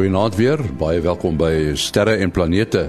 Goeienaand 0.00 0.32
weer. 0.40 0.56
Baie 0.80 1.02
welkom 1.04 1.36
by 1.36 1.76
Sterre 1.76 2.14
en 2.24 2.30
Planete. 2.32 2.86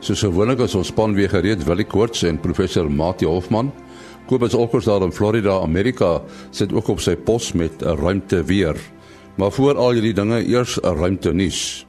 Soos 0.00 0.22
gewoonlik 0.24 0.62
is 0.64 0.72
ons 0.78 0.88
span 0.88 1.12
weer 1.12 1.28
gereed 1.28 1.60
Willie 1.68 1.84
Koorts 1.84 2.22
en 2.24 2.40
professor 2.40 2.88
Mati 2.88 3.28
Hofman. 3.28 3.68
Kobus 4.24 4.56
Olkers 4.56 4.88
daar 4.88 5.04
in 5.04 5.12
Florida, 5.12 5.60
Amerika, 5.60 6.24
sit 6.56 6.72
ook 6.72 6.88
op 6.94 7.00
sy 7.04 7.12
pos 7.12 7.52
met 7.52 7.84
'n 7.84 8.00
ruimte 8.00 8.40
weer. 8.44 8.76
Maar 9.36 9.52
voor 9.52 9.76
al 9.76 9.90
hierdie 9.90 10.14
dinge 10.14 10.48
eers 10.48 10.80
'n 10.80 10.96
ruimte 10.96 11.32
nuus. 11.32 11.86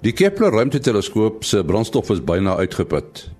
Die 0.00 0.12
Kepler 0.12 0.52
ruimteteleskoop 0.52 1.44
se 1.44 1.64
brandstof 1.64 2.10
is 2.10 2.24
byna 2.24 2.56
uitgeput. 2.56 3.30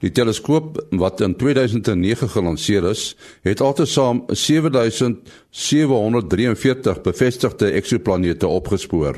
Die 0.00 0.10
teleskoop 0.10 0.86
wat 0.90 1.20
in 1.20 1.36
2009 1.36 2.28
gelanseer 2.28 2.84
is, 2.84 3.16
het 3.42 3.60
altesaam 3.60 4.24
7743 4.26 7.00
bevestigde 7.00 7.70
eksoplanete 7.70 8.46
opgespoor. 8.46 9.16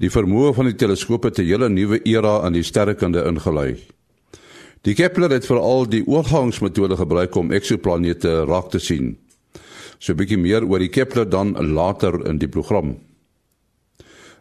Die 0.00 0.08
vermoë 0.08 0.54
van 0.56 0.70
die 0.70 0.78
teleskoop 0.80 1.26
het 1.28 1.38
'n 1.38 1.44
hele 1.44 1.68
nuwe 1.68 2.00
era 2.04 2.46
in 2.46 2.52
die 2.52 2.62
sterrekunde 2.62 3.24
ingelei. 3.24 3.76
Die 4.82 4.94
Kepler 4.94 5.30
het 5.30 5.46
veral 5.46 5.88
die 5.88 6.06
oorgangsmetode 6.06 6.96
gebruik 6.96 7.34
om 7.34 7.52
eksoplanete 7.52 8.44
raak 8.44 8.70
te 8.70 8.78
sien. 8.78 9.18
So 9.98 10.12
'n 10.12 10.16
bietjie 10.16 10.38
meer 10.38 10.64
oor 10.64 10.78
die 10.78 10.88
Kepler 10.88 11.28
dan 11.28 11.72
later 11.72 12.26
in 12.26 12.38
die 12.38 12.48
program. 12.48 12.96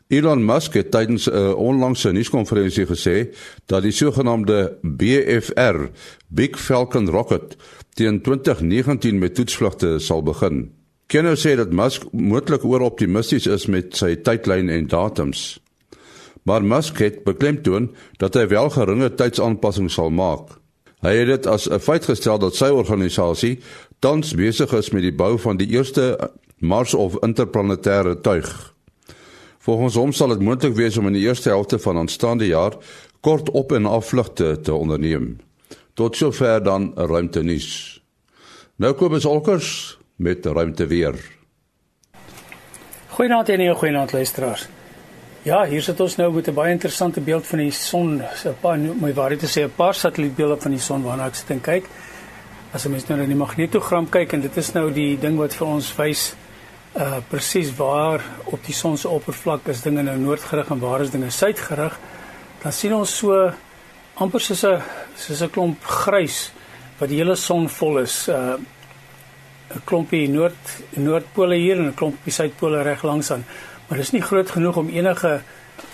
Elon 0.07 0.45
Musk 0.45 0.73
het 0.73 0.91
tydens 0.91 1.27
'n 1.29 1.53
onlangse 1.53 2.11
nuuskonferensie 2.11 2.85
gesê 2.85 3.35
dat 3.65 3.83
die 3.83 3.91
sogenaamde 3.91 4.77
BFR, 4.81 5.89
Big 6.27 6.59
Falcon 6.59 7.09
Rocket, 7.09 7.57
teen 7.93 8.21
2019 8.21 9.19
met 9.19 9.35
toetsvlugte 9.35 9.99
sal 9.99 10.23
begin. 10.23 10.78
Kenner 11.09 11.37
sê 11.41 11.55
dat 11.57 11.71
Musk 11.73 12.03
moontlik 12.13 12.61
ooroptimisties 12.69 13.47
is 13.49 13.63
met 13.65 13.95
sy 13.97 14.11
tydlyn 14.21 14.67
en 14.69 14.85
datums. 14.91 15.57
Maar 16.45 16.61
Musk 16.61 16.99
het 17.01 17.23
beklemtoon 17.25 17.87
dat 18.21 18.37
hy 18.37 18.43
wel 18.51 18.69
geringe 18.75 19.09
tydsaanpassings 19.17 19.97
sal 19.97 20.13
maak. 20.13 20.59
Hy 21.01 21.15
het 21.17 21.31
dit 21.31 21.47
as 21.49 21.65
'n 21.65 21.79
feit 21.79 22.05
gestel 22.05 22.37
dat 22.37 22.55
sy 22.55 22.69
organisasie 22.69 23.57
tans 23.99 24.35
besig 24.35 24.73
is 24.73 24.91
met 24.91 25.01
die 25.01 25.15
bou 25.15 25.37
van 25.39 25.57
die 25.57 25.67
eerste 25.73 26.29
Mars 26.59 26.93
of 26.93 27.17
interplanetêre 27.25 28.21
tuig. 28.21 28.73
Volgens 29.59 29.95
hom 29.95 30.11
sal 30.11 30.27
dit 30.27 30.41
moontlik 30.41 30.75
wees 30.75 30.97
om 30.97 31.07
in 31.07 31.13
die 31.13 31.25
eerste 31.25 31.49
helfte 31.49 31.79
van 31.79 31.97
aanstaande 31.97 32.47
jaar 32.47 32.77
kort 33.21 33.49
op 33.49 33.71
en 33.71 33.85
afvlugte 33.85 34.59
te 34.61 34.73
onderneem. 34.73 35.37
Tot 35.93 36.15
sover 36.15 36.63
dan 36.63 36.93
'n 36.95 37.07
ruimte 37.07 37.43
nuus. 37.43 38.01
Nou 38.75 38.93
kom 38.93 39.13
ons 39.13 39.25
alkers 39.25 39.98
met 40.19 40.45
ruimte 40.45 40.87
weer. 40.87 41.15
Goeienaand 43.07 43.49
en 43.49 43.75
goeienaand 43.75 44.11
luisteraars. 44.11 44.67
Ja, 45.47 45.63
hier 45.65 45.81
sit 45.81 45.99
ons 45.99 46.15
nou 46.19 46.33
met 46.33 46.47
'n 46.47 46.53
baie 46.53 46.71
interessante 46.71 47.21
beeld 47.21 47.47
van 47.47 47.59
die 47.59 47.71
son, 47.71 48.21
'n 48.45 48.55
paar 48.59 48.77
my 48.77 49.13
waarheid 49.13 49.39
te 49.39 49.47
sê 49.47 49.63
'n 49.63 49.75
paar 49.75 49.93
satellietbeelde 49.93 50.61
van 50.61 50.71
die 50.71 50.79
son 50.79 51.03
waarna 51.03 51.25
ek 51.25 51.35
sit 51.35 51.49
en 51.49 51.61
kyk. 51.61 51.85
As 52.73 52.87
mens 52.87 53.07
nou 53.07 53.19
na 53.19 53.25
die 53.25 53.35
magnetogram 53.35 54.09
kyk 54.09 54.33
en 54.33 54.41
dit 54.41 54.57
is 54.57 54.71
nou 54.73 54.93
die 54.93 55.19
ding 55.19 55.37
wat 55.37 55.53
vir 55.53 55.67
ons 55.67 55.95
wys 55.95 56.35
uh 56.95 57.17
presies 57.29 57.75
waar 57.75 58.21
op 58.45 58.65
die 58.65 58.73
son 58.73 58.97
se 58.97 59.07
oppervlak 59.07 59.67
is 59.67 59.81
dinge 59.81 60.03
nou 60.03 60.17
noordgerig 60.17 60.69
en 60.69 60.79
waar 60.79 61.01
is 61.01 61.11
dinge 61.11 61.29
suidgerig, 61.29 61.99
dan 62.63 62.71
sien 62.71 62.93
ons 62.93 63.17
so 63.17 63.51
amper 64.15 64.39
soos 64.39 64.63
'n 64.63 64.81
soos 65.15 65.41
'n 65.41 65.49
klomp 65.49 65.83
grys 65.83 66.51
wat 66.97 67.09
die 67.09 67.17
hele 67.17 67.35
son 67.35 67.69
vol 67.69 67.99
is. 67.99 68.27
Uh 68.27 68.55
'n 69.75 69.81
klompie 69.85 70.27
noord 70.29 70.77
noordpole 70.95 71.55
hier 71.55 71.77
en 71.77 71.87
'n 71.87 71.93
klompie 71.93 72.33
suidpole 72.33 72.81
reg 72.81 73.03
langs 73.03 73.31
aan. 73.31 73.45
Maar 73.87 73.97
dit 73.97 74.07
is 74.07 74.11
nie 74.11 74.21
groot 74.21 74.51
genoeg 74.51 74.77
om 74.77 74.89
enige 74.89 75.41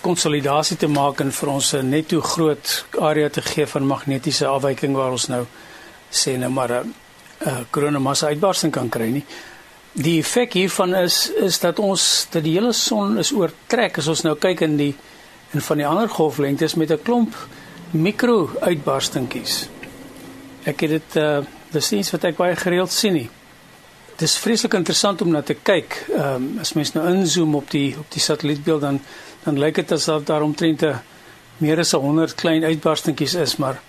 konsolidasie 0.01 0.77
te 0.77 0.87
maak 0.87 1.19
en 1.19 1.31
vir 1.31 1.49
ons 1.49 1.73
'n 1.73 1.89
netto 1.89 2.21
groot 2.21 2.85
area 2.99 3.29
te 3.29 3.41
gee 3.41 3.67
van 3.67 3.87
magnetiese 3.87 4.47
afwyking 4.47 4.95
waar 4.95 5.11
ons 5.11 5.27
nou 5.27 5.45
sê 6.11 6.37
nou 6.37 6.51
maar 6.51 6.71
'n 6.71 6.93
uh, 7.47 7.57
koronamassa 7.69 8.27
uitbarsting 8.27 8.71
kan 8.71 8.89
kry 8.89 9.09
nie. 9.09 9.25
Die 9.91 10.19
effek 10.19 10.53
hiervan 10.53 10.95
is 10.95 11.31
is 11.35 11.59
dat 11.59 11.79
ons 11.79 12.27
dat 12.29 12.43
die 12.43 12.53
hele 12.53 12.73
son 12.73 13.17
is 13.17 13.31
oortrek 13.31 13.97
as 13.97 14.07
ons 14.07 14.21
nou 14.21 14.35
kyk 14.35 14.61
in 14.61 14.77
die 14.77 14.95
in 15.53 15.61
van 15.61 15.77
die 15.77 15.87
ander 15.87 16.09
golflengtes 16.09 16.75
met 16.75 16.91
'n 16.91 17.01
klomp 17.03 17.35
mikro 17.91 18.49
uitbarstingkies. 18.59 19.69
Ek 20.63 20.79
het 20.79 20.89
dit 20.89 21.15
uh 21.15 21.39
dis 21.71 21.91
iets 21.91 22.11
wat 22.11 22.23
ek 22.23 22.37
baie 22.37 22.55
gereeld 22.55 22.91
sien 22.91 23.13
nie. 23.13 23.29
Dit 24.15 24.29
is 24.29 24.37
vreeslik 24.39 24.73
interessant 24.73 25.21
om 25.21 25.29
na 25.29 25.41
te 25.41 25.53
kyk. 25.53 26.05
Ehm 26.15 26.35
um, 26.35 26.59
as 26.59 26.73
mens 26.73 26.93
nou 26.95 27.03
inzoom 27.09 27.55
op 27.55 27.71
die 27.71 27.95
op 27.99 28.11
die 28.11 28.21
satellietbeeld 28.21 28.81
dan 28.81 29.01
dan 29.43 29.59
lyk 29.59 29.75
dit 29.75 29.91
asof 29.91 30.23
daar 30.23 30.41
omtrent 30.41 30.83
meer 31.57 31.79
as 31.79 31.91
100 31.91 32.35
klein 32.35 32.63
uitbarstingkies 32.63 33.33
is, 33.33 33.55
maar 33.55 33.81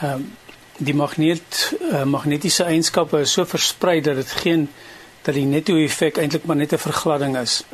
ehm 0.00 0.12
um, 0.12 0.30
die 0.78 0.94
magneet 0.94 1.74
uh, 1.90 2.04
magnetiese 2.04 2.64
eienskappe 2.64 3.20
is 3.20 3.32
so 3.32 3.44
versprei 3.44 4.00
dat 4.00 4.14
dit 4.14 4.30
geen 4.30 4.68
dat 5.22 5.34
die 5.34 5.44
netto 5.44 5.76
effek 5.76 6.18
eintlik 6.22 6.44
maar 6.46 6.56
net 6.56 6.72
'n 6.72 6.78
vergladding 6.78 7.36
is. 7.36 7.64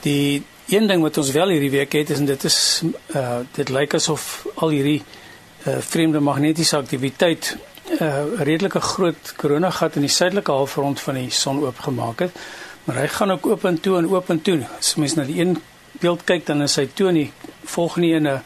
Die 0.00 0.42
een 0.68 0.86
ding 0.86 1.02
wat 1.02 1.16
ons 1.16 1.30
wel 1.30 1.48
hierdie 1.48 1.70
week 1.70 1.92
het 1.92 2.10
is 2.10 2.18
en 2.18 2.26
dit 2.26 2.44
is 2.44 2.82
uh 3.14 3.38
dit 3.52 3.68
lyk 3.68 3.94
asof 3.94 4.46
al 4.54 4.68
hierdie 4.68 5.02
uh 5.66 5.78
vreemde 5.78 6.20
magnetiese 6.20 6.76
aktiwiteit 6.76 7.56
'n 7.56 7.75
uh, 8.00 8.40
redelike 8.42 8.80
groot 8.80 9.32
koronagat 9.36 9.96
in 9.96 10.06
die 10.06 10.12
suidelike 10.12 10.52
halfrond 10.52 11.00
van 11.00 11.14
die 11.14 11.30
son 11.30 11.62
oopgemaak 11.64 12.26
het. 12.26 12.36
Maar 12.84 13.00
hy 13.02 13.06
gaan 13.08 13.30
ook 13.34 13.46
oop 13.46 13.64
en 13.64 13.80
toe 13.80 13.96
en 13.98 14.08
oop 14.08 14.30
en 14.30 14.42
toe. 14.42 14.60
As 14.78 14.94
mens 14.94 15.14
na 15.14 15.24
die 15.26 15.40
een 15.40 15.56
beeld 16.00 16.24
kyk 16.24 16.46
dan 16.46 16.62
is 16.62 16.76
hy 16.76 16.86
toe 16.94 17.12
nie 17.12 17.30
volgende 17.64 18.12
een 18.14 18.28
'n 18.28 18.42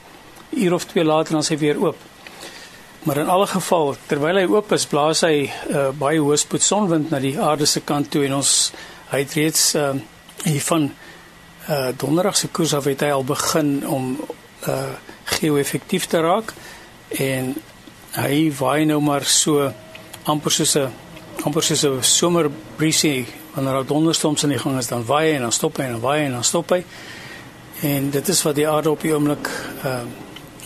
uur 0.51 0.75
of 0.75 0.85
twee 0.85 1.05
later 1.05 1.33
dan 1.33 1.43
is 1.43 1.49
hy 1.49 1.59
weer 1.59 1.81
oop. 1.81 1.97
Maar 3.03 3.17
in 3.17 3.29
alle 3.29 3.47
geval, 3.47 3.97
terwyl 4.07 4.37
hy 4.37 4.45
oop 4.45 4.73
is, 4.73 4.87
blaas 4.87 5.21
hy 5.21 5.51
uh, 5.71 5.89
baie 5.97 6.21
hoë 6.21 6.37
spoed 6.37 6.63
sonwind 6.63 7.11
na 7.11 7.19
die 7.19 7.41
aarde 7.41 7.67
se 7.67 7.81
kant 7.81 8.11
toe 8.11 8.25
en 8.25 8.35
ons 8.35 8.73
hy 9.11 9.19
het 9.19 9.33
reeds 9.35 9.75
uh, 9.75 9.95
hiervan 10.45 10.91
uh, 11.69 11.89
donderdag 11.97 12.37
se 12.37 12.49
koers 12.49 12.75
af 12.75 12.85
het 12.85 13.01
hy 13.01 13.11
al 13.11 13.25
begin 13.25 13.87
om 13.89 14.21
uh, 14.69 14.93
geo-effektief 15.25 16.07
te 16.07 16.21
raak 16.21 16.53
en 17.09 17.55
hy 18.17 18.51
waai 18.59 18.85
nou 18.85 19.01
maar 19.01 19.25
so 19.25 19.73
amper 20.25 20.53
soos 20.53 20.77
'n 20.77 20.91
amper 21.45 21.63
soos 21.63 21.85
'n 21.85 22.03
somerbriesie 22.03 23.27
wanneer 23.55 23.73
daar 23.73 23.87
donderstorms 23.87 24.43
in 24.43 24.49
die 24.49 24.59
gang 24.59 24.79
is 24.79 24.89
dan 24.89 25.05
waai 25.05 25.31
hy 25.31 25.35
en 25.37 25.43
dan 25.43 25.53
stop 25.53 25.77
hy 25.77 25.85
en 25.85 25.93
dan 25.93 26.01
waai 26.01 26.19
hy 26.21 26.27
en 26.27 26.33
dan 26.33 26.45
stop 26.45 26.71
hy. 26.71 26.85
En 27.83 28.11
dit 28.11 28.29
is 28.29 28.43
wat 28.43 28.55
die 28.55 28.69
aarde 28.69 28.91
op 28.91 29.01
die 29.01 29.13
oomblik 29.15 29.49
uh, 29.85 30.01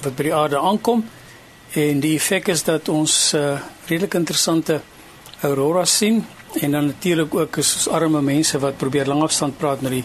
wat 0.02 0.16
by 0.16 0.22
die 0.22 0.34
aarde 0.34 0.58
aankom. 0.58 1.04
En 1.74 2.00
die 2.00 2.14
effek 2.16 2.48
is 2.48 2.62
dat 2.62 2.88
ons 2.88 3.34
uh, 3.34 3.58
redelik 3.86 4.14
interessante 4.14 4.80
auroras 5.40 5.96
sien 5.96 6.24
en 6.60 6.70
dan 6.70 6.86
natuurlik 6.86 7.34
ook 7.34 7.56
is 7.56 7.74
ons 7.74 7.88
arme 7.88 8.22
mense 8.22 8.58
wat 8.58 8.76
probeer 8.76 9.06
langafstand 9.06 9.58
praat 9.58 9.80
met 9.80 9.92
die 9.92 10.04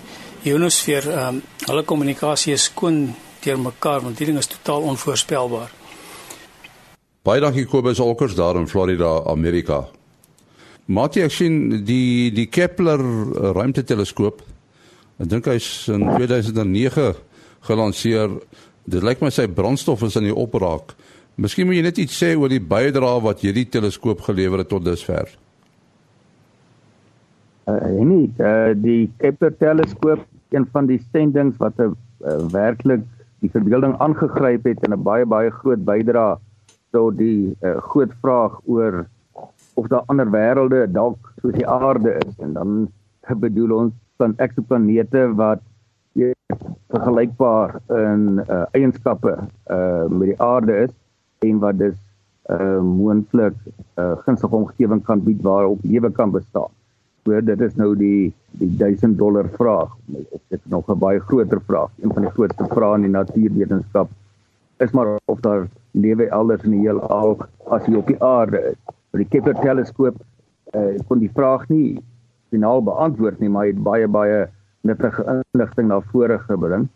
ionosfeer, 0.49 1.05
um, 1.27 1.41
hulle 1.65 1.83
kommunikasie 1.83 2.53
is 2.53 2.69
skoon 2.71 3.13
deur 3.43 3.59
mekaar 3.59 4.01
want 4.01 4.17
hierdie 4.17 4.33
ding 4.33 4.43
is 4.43 4.47
totaal 4.47 4.81
onvoorspelbaar. 4.81 5.78
Baie 7.19 7.41
dankie 7.43 7.65
Kobus 7.67 7.99
Olkers 7.99 8.35
daar 8.35 8.55
in 8.55 8.67
Florida, 8.71 9.17
Amerika. 9.27 9.81
Matie 10.87 11.25
ek 11.25 11.33
sien 11.35 11.83
die 11.83 12.31
die 12.31 12.47
Kepler 12.47 13.01
ruimteteleskoop. 13.57 14.39
Ek 15.19 15.27
dink 15.27 15.49
hy's 15.51 15.67
in 15.91 16.07
2009 16.07 17.19
gelanseer. 17.67 18.39
Dit 18.87 19.03
lyk 19.03 19.19
my 19.19 19.33
sy 19.35 19.49
brandstof 19.51 20.07
is 20.07 20.15
in 20.15 20.29
die 20.29 20.37
opraak. 20.45 20.95
Miskien 21.35 21.67
moet 21.67 21.81
jy 21.81 21.85
net 21.89 21.99
iets 21.99 22.15
sê 22.23 22.31
oor 22.39 22.51
die 22.51 22.63
bydrae 22.63 23.19
wat 23.27 23.43
hierdie 23.43 23.67
teleskoop 23.67 24.23
gelewer 24.23 24.63
het 24.63 24.71
tot 24.71 24.87
dusver. 24.87 25.27
Uh, 27.67 27.83
nee, 27.99 28.31
uh, 28.39 28.71
die 28.79 29.09
Kepler 29.19 29.59
teleskoop, 29.59 30.23
een 30.55 30.71
van 30.71 30.87
die 30.87 31.03
sendinge 31.11 31.59
wat 31.59 31.75
'n 31.83 31.91
uh, 31.91 32.39
werklik 32.55 33.03
die 33.43 33.51
verbeelding 33.51 33.99
aangegryp 33.99 34.63
het 34.63 34.87
en 34.87 34.95
'n 34.95 35.03
baie 35.03 35.25
baie 35.25 35.51
groot 35.51 35.83
bydrae 35.83 36.39
tot 36.91 37.17
die 37.17 37.55
uh, 37.61 37.77
groot 37.91 38.13
vraag 38.21 38.59
oor 38.65 39.05
of 39.73 39.87
daar 39.87 40.03
ander 40.11 40.29
wêrelde 40.31 40.85
dalk 40.91 41.33
soos 41.41 41.53
die 41.53 41.67
aarde 41.67 42.17
is 42.25 42.33
en 42.39 42.53
dan 42.53 42.87
bedoel 43.39 43.75
ons 43.77 43.93
van 44.17 44.33
eksoplanete 44.37 45.27
wat 45.39 45.61
vergelykbaar 46.89 47.75
in 47.87 48.41
uh, 48.49 48.63
eienskappe 48.73 49.35
uh, 49.37 50.05
met 50.09 50.31
die 50.31 50.41
aarde 50.41 50.77
is 50.87 50.93
en 51.45 51.59
wat 51.63 51.77
dus 51.77 51.97
uh 52.49 52.81
moontlik 52.81 53.53
'n 53.53 54.01
uh, 54.01 54.17
gunstige 54.25 54.55
omgewing 54.55 55.03
kan 55.05 55.21
bied 55.23 55.41
waarop 55.41 55.79
lewe 55.83 56.11
kan 56.11 56.31
bestaan. 56.31 56.71
So 57.23 57.41
dit 57.41 57.61
is 57.61 57.75
nou 57.75 57.95
die 57.95 58.33
die 58.51 58.69
1000 58.77 59.17
dollar 59.17 59.49
vraag. 59.57 59.93
Dit 60.47 60.59
nog 60.63 60.89
'n 60.89 60.97
baie 60.97 61.19
groter 61.19 61.61
vraag. 61.61 61.89
Een 62.01 62.13
van 62.13 62.21
die 62.21 62.31
grootste 62.31 62.65
vrae 62.65 62.95
in 62.95 63.01
die 63.01 63.11
natuurwetenskap 63.11 64.09
is 64.77 64.91
maar 64.91 65.19
of 65.25 65.39
daar 65.39 65.67
lewe 65.91 66.29
elders 66.29 66.63
in 66.67 66.77
die 66.77 66.83
heelal 66.85 67.37
as 67.69 67.85
hier 67.85 67.99
op 68.01 68.07
die 68.07 68.19
aarde 68.23 68.61
is. 68.71 68.79
Maar 69.09 69.23
die 69.23 69.29
Kepler 69.33 69.57
teleskoop 69.63 70.19
uh 70.77 70.93
kon 71.09 71.21
die 71.21 71.31
vraag 71.33 71.65
nie 71.69 71.97
finaal 72.53 72.83
beantwoord 72.85 73.39
nie, 73.41 73.49
maar 73.49 73.69
het 73.69 73.81
baie 73.83 74.07
baie 74.07 74.47
nuttige 74.81 75.25
inligting 75.25 75.89
na 75.89 75.99
vore 76.11 76.37
gebring. 76.45 76.87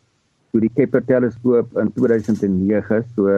Toe 0.52 0.62
die 0.62 0.72
Kepler 0.74 1.06
teleskoop 1.06 1.78
in 1.82 1.90
2009, 1.98 3.04
so 3.16 3.30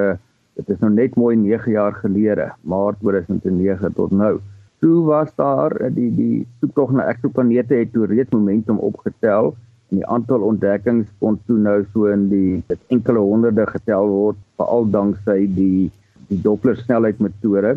dit 0.56 0.70
is 0.72 0.82
nou 0.84 0.92
net 0.92 1.16
mooi 1.20 1.36
9 1.40 1.72
jaar 1.72 1.96
gelede, 2.02 2.50
Maart 2.64 3.00
2009 3.04 3.96
tot 3.96 4.12
nou. 4.12 4.38
Toe 4.84 5.04
was 5.08 5.32
daar 5.40 5.76
die 5.96 6.12
die 6.16 6.48
soektog 6.60 6.92
na 6.96 7.08
eksoplanete 7.12 7.80
het 7.80 7.94
toe 7.94 8.08
reeds 8.12 8.32
momentum 8.36 8.80
opgetel 8.84 9.54
en 9.92 10.02
die 10.02 10.08
aantal 10.08 10.44
ontdekkings 10.44 11.08
kon 11.20 11.40
toe 11.48 11.58
nou 11.60 11.80
so 11.94 12.12
in 12.12 12.28
die 12.30 12.64
enkele 12.94 13.24
honderde 13.24 13.68
getel 13.72 14.12
word 14.12 14.40
veral 14.60 14.90
danksy 14.92 15.46
die 15.56 15.92
die 16.30 16.42
Doppler 16.42 16.78
snelheidmetode. 16.78 17.76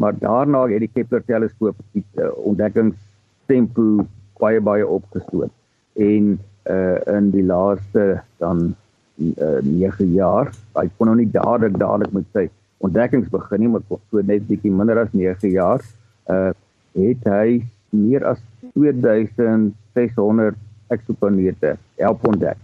Maar 0.00 0.16
daarna 0.18 0.64
het 0.66 0.80
die 0.82 0.90
Kepler 0.90 1.22
teleskoop 1.24 1.76
die 1.94 2.04
uh, 2.18 2.30
ontdekkingstempo 2.48 4.06
baie 4.40 4.60
baie 4.60 4.86
opgestoot. 4.86 5.52
En 5.94 6.38
uh 6.70 6.96
in 7.16 7.30
die 7.32 7.44
laaste 7.44 8.22
dan 8.38 8.74
uh, 9.16 9.60
9 9.64 10.12
jaar, 10.12 10.50
hy 10.76 10.86
kon 10.96 11.06
nog 11.08 11.16
nie 11.20 11.30
dadelik 11.32 11.78
dadelik 11.78 12.12
met 12.12 12.26
sy 12.36 12.48
ontdekkings 12.84 13.28
begin 13.32 13.60
nie, 13.60 13.70
maar 13.72 13.84
so 13.88 14.22
net 14.24 14.46
bietjie 14.48 14.72
minder 14.72 14.98
as 15.02 15.12
9 15.16 15.52
jaar, 15.52 15.84
uh 16.32 16.52
het 16.96 17.26
hy 17.28 17.60
meer 17.94 18.24
as 18.26 18.40
2600 18.74 20.56
eksoplanete 20.90 21.76
help 22.00 22.26
ontdek. 22.26 22.58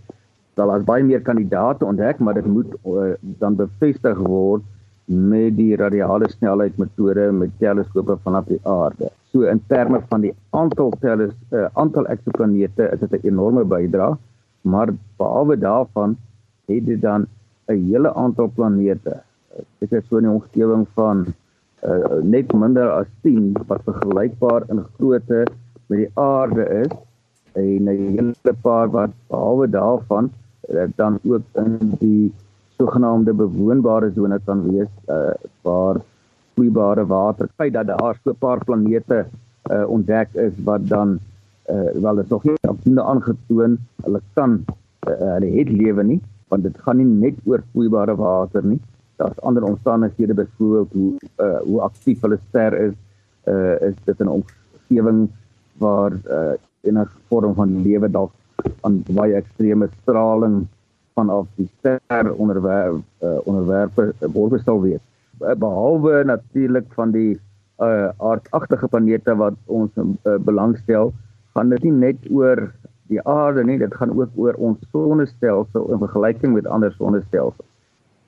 Daar 0.56 0.70
was 0.70 0.84
baie 0.88 1.04
meer 1.04 1.20
kandidaate 1.20 1.84
ontdek, 1.84 2.18
maar 2.18 2.34
dit 2.38 2.46
moet 2.48 2.70
uh, 2.88 3.12
dan 3.20 3.58
bevestig 3.58 4.18
word 4.24 4.62
met 5.04 5.52
die 5.58 5.76
radiale 5.76 6.30
snelheid 6.32 6.78
metode 6.80 7.26
met 7.32 7.52
teleskope 7.60 8.16
vanaf 8.24 8.46
die 8.48 8.60
aarde. 8.64 9.10
So 9.30 9.44
in 9.50 9.60
terme 9.68 10.00
van 10.08 10.24
die 10.24 10.32
aantal 10.56 10.94
teles 11.02 11.34
uh, 11.52 11.66
aantal 11.74 12.08
eksoplanete 12.14 12.88
is 12.94 13.02
dit 13.02 13.18
'n 13.18 13.28
enorme 13.28 13.64
bydrae, 13.64 14.16
maar 14.62 14.94
behalwe 15.20 15.58
daarvan 15.58 16.16
het 16.72 16.86
dit 16.86 17.00
dan 17.02 17.26
'n 17.68 17.84
hele 17.90 18.14
aantal 18.14 18.48
planete. 18.54 19.20
Dit 19.78 19.92
is 19.92 20.08
so 20.08 20.18
'n 20.18 20.28
omgewing 20.28 20.86
van 20.94 21.26
uh, 21.84 22.22
net 22.22 22.52
minder 22.52 22.90
as 22.90 23.06
10 23.20 23.52
wat 23.66 23.84
vergelykbaar 23.84 24.62
in 24.68 24.84
grootte 24.96 25.44
met 25.86 25.98
die 25.98 26.10
aarde 26.14 26.64
is 26.64 26.92
en 27.52 27.84
'n 27.84 28.16
hele 28.16 28.56
paar 28.62 28.90
wat 28.90 29.12
behalwe 29.28 29.70
daarvan 29.70 30.32
dan 30.96 31.18
ook 31.22 31.42
in 31.52 31.94
die 31.98 32.32
sogenaamde 32.76 33.32
bewoonbare 33.32 34.10
sone 34.14 34.38
kan 34.44 34.62
wees 34.70 34.88
uh, 35.08 35.34
waar 35.62 36.00
vloeibare 36.54 37.06
water 37.06 37.48
feit 37.56 37.72
dat 37.72 37.86
daar 37.86 38.18
so 38.24 38.30
'n 38.30 38.38
paar 38.38 38.64
planete 38.64 39.26
uh, 39.70 39.88
ontdek 39.88 40.28
is 40.34 40.52
wat 40.64 40.88
dan 40.88 41.18
uh, 41.70 41.90
wel 42.02 42.14
dit 42.14 42.28
nog 42.28 42.44
nie 42.44 42.54
afdoende 42.60 43.02
aangetoon 43.02 43.78
hulle 44.02 44.20
kan 44.34 44.64
uh, 45.08 45.14
hulle 45.18 45.50
het 45.58 45.68
lewe 45.68 46.02
nie 46.02 46.20
want 46.48 46.62
dit 46.62 46.78
gaan 46.78 46.96
nie 46.96 47.06
net 47.06 47.38
oor 47.44 47.62
vloeibare 47.72 48.14
water 48.16 48.64
nie. 48.64 48.80
Daar's 49.16 49.40
ander 49.40 49.64
omstandighede 49.64 50.34
byvoorbeeld 50.34 50.92
hoe 50.92 51.12
uh, 51.40 51.60
hoe 51.60 51.80
aktief 51.80 52.20
hulle 52.20 52.38
ster 52.48 52.76
is 52.86 52.94
uh, 53.48 53.80
is 53.88 53.94
dit 54.04 54.18
'n 54.22 54.28
omgewing 54.28 55.28
waar 55.78 56.12
uh, 56.12 56.54
enige 56.80 57.18
vorm 57.28 57.54
van 57.54 57.82
lewe 57.82 58.10
dalk 58.10 58.32
aan 58.86 59.02
baie 59.08 59.34
ekstreme 59.34 59.88
straling 60.02 60.66
vanaf 61.14 61.46
die 61.56 61.68
ster 61.78 62.32
onderwerp 62.36 63.02
uh, 63.22 63.38
onderwerpe 63.44 64.12
word 64.36 64.62
sou 64.64 64.80
wees 64.84 65.02
behalwe 65.38 66.24
natuurlik 66.24 66.88
van 66.96 67.12
die 67.12 67.36
uh, 67.80 68.08
aardagtige 68.16 68.88
planete 68.88 69.36
wat 69.36 69.56
ons 69.66 69.90
uh, 69.96 70.36
belangstel 70.48 71.12
gaan 71.54 71.72
dit 71.72 71.82
nie 71.88 71.92
net 71.92 72.28
oor 72.30 72.66
die 73.12 73.20
aarde 73.22 73.64
nie 73.64 73.78
dit 73.78 73.94
gaan 73.94 74.14
ook 74.16 74.32
oor 74.34 74.56
ons 74.68 74.78
sonnestelsel 74.92 75.90
in 75.92 76.00
vergelyking 76.02 76.54
met 76.56 76.66
ander 76.66 76.92
sonnestelsels. 76.98 77.68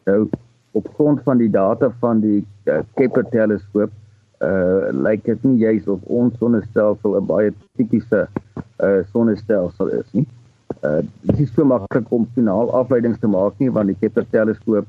Nou 0.06 0.28
op 0.76 0.88
grond 0.94 1.22
van 1.26 1.40
die 1.40 1.50
data 1.50 1.90
van 2.00 2.20
die 2.20 2.44
uh, 2.68 2.82
Kepler 2.94 3.26
teleskoop 3.32 3.94
uh 4.38 4.92
lyk 4.94 5.24
dit 5.26 5.42
nie 5.42 5.56
juis 5.58 5.88
of 5.90 6.04
ons 6.06 6.36
sonnestelsel 6.38 7.16
'n 7.18 7.26
baie 7.26 7.50
tipiese 7.74 8.20
uh 8.28 8.47
sonnestelsel 9.12 9.90
is 9.98 10.06
nie. 10.12 10.26
Uh 10.82 11.02
dit 11.26 11.40
is 11.44 11.52
so 11.54 11.64
maklik 11.64 12.12
om 12.14 12.28
finaal 12.34 12.70
afleidings 12.70 13.18
te 13.18 13.30
maak 13.30 13.58
nie 13.58 13.70
want 13.70 13.90
die 13.90 13.98
Kepler 13.98 14.26
teleskoop 14.30 14.86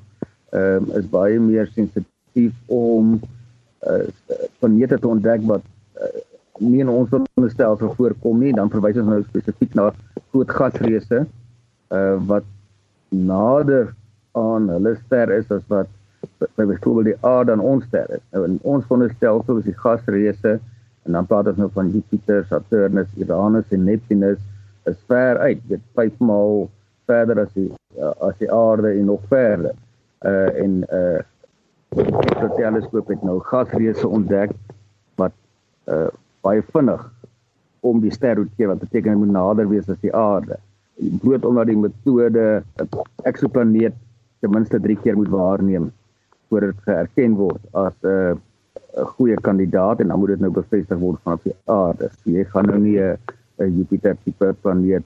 ehm 0.53 0.89
uh, 0.89 0.97
is 1.00 1.07
baie 1.09 1.39
meer 1.39 1.69
sensitief 1.74 2.53
om 2.68 3.19
uh 3.88 4.06
planete 4.59 5.00
te 5.00 5.07
ontdek 5.07 5.45
wat 5.50 5.65
uh, 6.01 6.13
nie 6.59 6.81
in 6.83 6.91
ons 6.91 7.09
sonnestelsel 7.09 7.94
voorkom 7.95 8.39
nie. 8.44 8.53
Dan 8.53 8.69
verwys 8.69 8.97
ons 9.00 9.09
nou 9.09 9.21
spesifiek 9.24 9.75
na 9.80 9.91
groot 10.31 10.57
gasreuse 10.62 11.25
uh 11.89 12.18
wat 12.31 12.45
nader 13.09 13.94
aan 14.38 14.69
hulle 14.69 14.95
ster 15.06 15.31
is 15.33 15.50
as 15.51 15.63
wat 15.68 15.89
by 16.57 16.65
byvoorbeeld 16.65 17.09
die 17.09 17.21
aarde 17.25 17.51
aan 17.51 17.63
ons 17.63 17.86
ster 17.89 18.09
is. 18.18 18.25
Nou 18.33 18.44
in 18.45 18.59
ons 18.62 18.86
sonnestelsel 18.88 19.62
is 19.62 19.69
die 19.71 19.80
gasreuse 19.86 20.59
en 21.09 21.17
dan 21.17 21.25
praat 21.25 21.47
ons 21.50 21.57
nou 21.57 21.71
van 21.73 21.88
Jupiter, 21.89 22.44
Saturnus, 22.45 23.09
Uranus 23.17 23.71
en 23.73 23.88
Neptunus 23.88 24.38
is 24.85 24.97
ver 25.09 25.39
uit, 25.41 25.61
dit 25.65 25.81
vyf 25.97 26.19
maal 26.21 26.67
verder 27.09 27.41
as 27.41 27.50
die 27.56 27.71
uh, 27.97 28.13
as 28.27 28.38
die 28.38 28.50
aarde 28.53 28.94
en 28.94 29.09
nog 29.09 29.23
verder. 29.31 29.73
Uh 30.21 30.50
en 30.63 30.81
uh 30.94 31.19
die 31.97 32.50
teleskoop 32.53 33.07
het 33.09 33.23
nou 33.25 33.39
gasreuse 33.50 34.06
ontdek 34.07 34.53
wat 35.17 35.33
uh 35.89 36.11
baie 36.45 36.61
vinnig 36.69 37.01
om 37.81 38.03
die 38.03 38.13
ster 38.13 38.38
te 38.38 38.59
keer 38.59 38.69
wat 38.69 38.83
beteken 38.83 39.15
hy 39.15 39.21
moet 39.23 39.33
nader 39.33 39.69
wees 39.71 39.89
as 39.89 39.97
die 40.03 40.13
aarde. 40.13 40.59
Bloot 41.23 41.47
omdat 41.50 41.71
die 41.71 41.79
metode 41.79 42.45
eksoplaneet 43.25 43.97
ten 44.44 44.53
minste 44.53 44.77
3 44.83 45.00
keer 45.01 45.17
moet 45.17 45.33
waarneem 45.33 45.89
voordat 46.50 46.75
dit 46.75 46.85
geerken 46.85 47.35
word 47.41 47.65
as 47.73 47.97
'n 48.03 48.13
uh, 48.13 48.38
'n 48.97 49.06
goeie 49.06 49.36
kandidaat 49.41 50.00
en 50.00 50.07
dan 50.07 50.19
moet 50.19 50.33
dit 50.33 50.39
nou 50.39 50.51
bevestig 50.51 50.97
word 50.97 51.19
vanaf 51.24 51.44
die 51.44 51.56
aarde. 51.65 52.09
Jy 52.24 52.44
gaan 52.53 52.65
nou 52.65 52.80
nie 52.80 53.00
'n 53.00 53.18
Jupiter 53.77 54.18
tipe 54.24 54.56
planeet 54.62 55.03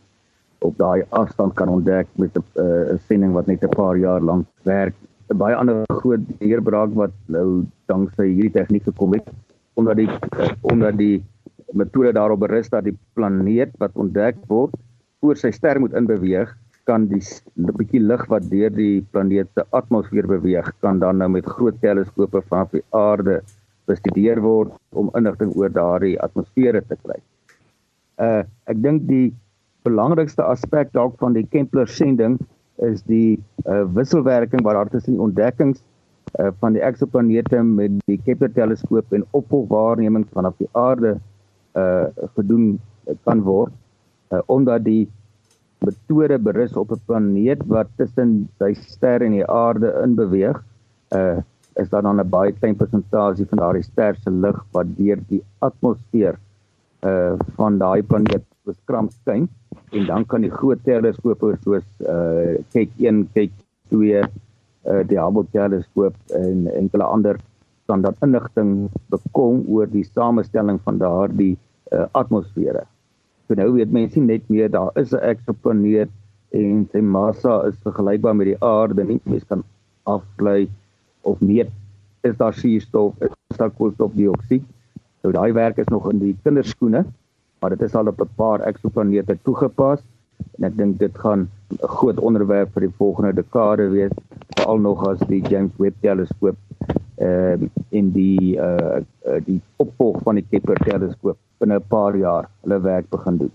op 0.60 0.78
daai 0.78 1.04
afstand 1.10 1.54
kan 1.54 1.70
ontdek 1.70 2.08
met 2.16 2.38
'n 2.38 2.44
uh, 2.56 2.98
sending 3.08 3.34
wat 3.34 3.48
net 3.48 3.64
'n 3.64 3.76
paar 3.76 3.98
jaar 3.98 4.22
lank 4.22 4.46
werk. 4.64 4.96
'n 5.30 5.38
Baie 5.38 5.56
ander 5.56 5.84
groot 5.88 6.22
deurbraak 6.40 6.94
wat 6.94 7.12
nou 7.26 7.66
danksy 7.86 8.28
hierdie 8.28 8.52
tegniek 8.60 8.84
gekom 8.84 9.14
het 9.14 9.28
omdat 9.74 9.96
die 9.96 10.10
uh, 10.10 10.52
omdat 10.62 10.98
die 10.98 11.24
metode 11.74 12.12
daarop 12.14 12.40
berus 12.40 12.70
dat 12.70 12.84
die 12.84 12.98
planeet 13.14 13.72
wat 13.78 13.92
ontdek 13.94 14.38
word 14.48 14.76
voor 15.22 15.36
sy 15.36 15.52
ster 15.52 15.80
moet 15.80 15.94
inbeweeg 15.94 16.52
kan 16.84 17.08
die 17.08 17.22
bietjie 17.56 18.02
lig 18.04 18.26
wat 18.28 18.50
deur 18.52 18.70
die 18.70 19.02
planeet 19.12 19.50
se 19.56 19.66
atmosfeer 19.72 20.28
beweeg 20.28 20.70
kan 20.84 21.00
dan 21.00 21.18
nou 21.18 21.30
met 21.30 21.46
groot 21.46 21.80
teleskope 21.82 22.42
vanaf 22.50 22.72
die 22.72 22.84
aarde 22.90 23.42
bestudeer 23.90 24.42
word 24.42 24.74
om 24.92 25.12
inligting 25.18 25.54
oor 25.60 25.72
daardie 25.74 26.16
atmosfere 26.24 26.82
te 26.88 26.98
kry. 27.04 27.20
Uh 28.22 28.44
ek 28.72 28.82
dink 28.84 29.08
die 29.10 29.34
belangrikste 29.88 30.44
aspek 30.46 30.94
dalk 30.94 31.18
van 31.20 31.36
die 31.38 31.46
Kepler 31.56 31.90
sending 31.90 32.38
is 32.88 33.04
die 33.10 33.40
uh 33.66 33.84
wisselwerking 33.98 34.64
wat 34.64 34.80
daar 34.80 34.92
tussen 34.94 35.18
die 35.18 35.26
ontdekkings 35.28 35.84
uh 36.40 36.52
van 36.62 36.78
die 36.78 36.84
eksoplanete 36.86 37.64
met 37.64 38.00
die 38.08 38.20
Kepler 38.26 38.54
teleskoop 38.54 39.14
en 39.14 39.28
opvolgwaarnemings 39.32 40.32
vanaf 40.34 40.56
die 40.62 40.70
aarde 40.72 41.18
uh 41.78 42.08
gedoen 42.38 42.80
kan 43.28 43.44
word 43.44 43.74
uh 44.32 44.42
omdat 44.48 44.86
die 44.88 45.04
metode 45.84 46.38
berus 46.40 46.76
op 46.80 46.92
'n 46.92 47.02
planeet 47.06 47.62
wat 47.68 47.88
tussen 47.98 48.50
sy 48.60 48.74
ster 48.74 49.22
en 49.22 49.32
die 49.32 49.48
aarde 49.48 49.90
in 50.04 50.16
beweeg, 50.16 50.64
uh 51.16 51.42
is 51.82 51.90
daar 51.90 52.02
dan 52.02 52.20
'n 52.20 52.30
baie 52.30 52.52
klein 52.52 52.76
persentasie 52.76 53.46
van 53.46 53.58
daardie 53.58 53.84
ster 53.84 54.16
se 54.16 54.30
lig 54.30 54.66
wat 54.72 54.88
deur 54.98 55.20
die 55.28 55.44
atmosfeer 55.60 56.38
uh 57.02 57.36
van 57.58 57.78
daai 57.78 58.04
planeet 58.04 58.46
beskram 58.66 59.10
skyn 59.10 59.50
en 59.92 60.06
dan 60.06 60.26
kan 60.26 60.42
die 60.42 60.52
groot 60.52 60.84
teleskope 60.84 61.58
soos 61.64 61.86
uh 62.00 62.56
kyk 62.74 62.92
1, 63.00 63.28
kyk 63.34 63.52
2, 63.90 64.22
uh 64.22 65.04
die 65.10 65.20
Hubble 65.20 65.46
teleskoop 65.52 66.16
en 66.40 66.68
enkele 66.74 67.04
ander 67.04 67.40
dan 67.88 68.02
dan 68.02 68.16
inligting 68.22 68.90
bekom 69.12 69.64
oor 69.68 69.88
die 69.88 70.04
samestelling 70.04 70.80
van 70.84 70.98
daardie 70.98 71.58
uh 71.92 72.06
atmosfere. 72.12 72.86
So 73.48 73.60
nou 73.60 73.74
weet 73.74 73.92
mense 73.92 74.20
net 74.20 74.50
meer 74.50 74.72
daar 74.72 74.92
is 74.96 75.14
'n 75.14 75.20
eksoplaneet 75.20 76.10
en 76.52 76.88
sy 76.92 77.02
massa 77.02 77.62
is 77.68 77.76
vergelykbaar 77.84 78.36
met 78.36 78.48
die 78.48 78.62
aarde 78.62 79.04
nie. 79.04 79.20
Mense 79.26 79.46
kan 79.46 79.64
aflei 80.04 80.70
of 81.24 81.40
meet 81.40 81.72
is 82.24 82.38
daar 82.38 82.54
suurstof, 82.54 83.14
is 83.20 83.58
daar 83.58 83.72
koolstofdioksied. 83.76 84.64
So 85.22 85.32
daai 85.32 85.54
werk 85.56 85.78
is 85.78 85.92
nog 85.92 86.10
in 86.12 86.20
die 86.20 86.36
kinderskoene, 86.44 87.06
maar 87.60 87.76
dit 87.76 87.82
is 87.88 87.96
al 87.96 88.08
op 88.12 88.22
'n 88.22 88.36
paar 88.36 88.60
eksoplanete 88.68 89.38
toegepas 89.44 90.04
en 90.58 90.68
ek 90.68 90.78
dink 90.78 91.00
dit 91.00 91.18
gaan 91.18 91.48
'n 91.72 91.88
groot 91.98 92.20
onderwerp 92.20 92.74
vir 92.74 92.88
die 92.88 92.96
volgende 92.98 93.34
dekade 93.34 93.90
wees, 93.90 94.12
veral 94.56 94.80
nog 94.80 95.08
as 95.08 95.20
die 95.28 95.42
James 95.50 95.72
Webb 95.78 95.96
teleskoop 96.02 96.58
ehm 97.16 97.64
uh, 97.64 97.70
in 97.90 98.12
die 98.12 98.58
uh, 98.58 99.00
uh 99.26 99.40
die 99.46 99.62
opvolg 99.78 100.22
van 100.24 100.36
die 100.36 100.46
Kepler 100.50 100.80
teleskoop 100.84 101.38
binne 101.60 101.80
'n 101.80 101.88
paar 101.88 102.18
jaar 102.18 102.50
hulle 102.62 102.82
werk 102.82 103.10
begin 103.10 103.38
doen. 103.38 103.52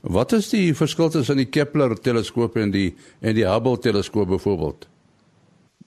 Wat 0.00 0.32
is 0.32 0.48
die 0.48 0.74
verskil 0.74 1.08
tussen 1.08 1.36
die 1.36 1.48
Kepler 1.48 1.94
teleskoop 2.00 2.56
en 2.56 2.70
die 2.70 2.94
en 3.20 3.34
die 3.34 3.46
Hubble 3.46 3.78
teleskoop 3.78 4.28
byvoorbeeld? 4.28 4.88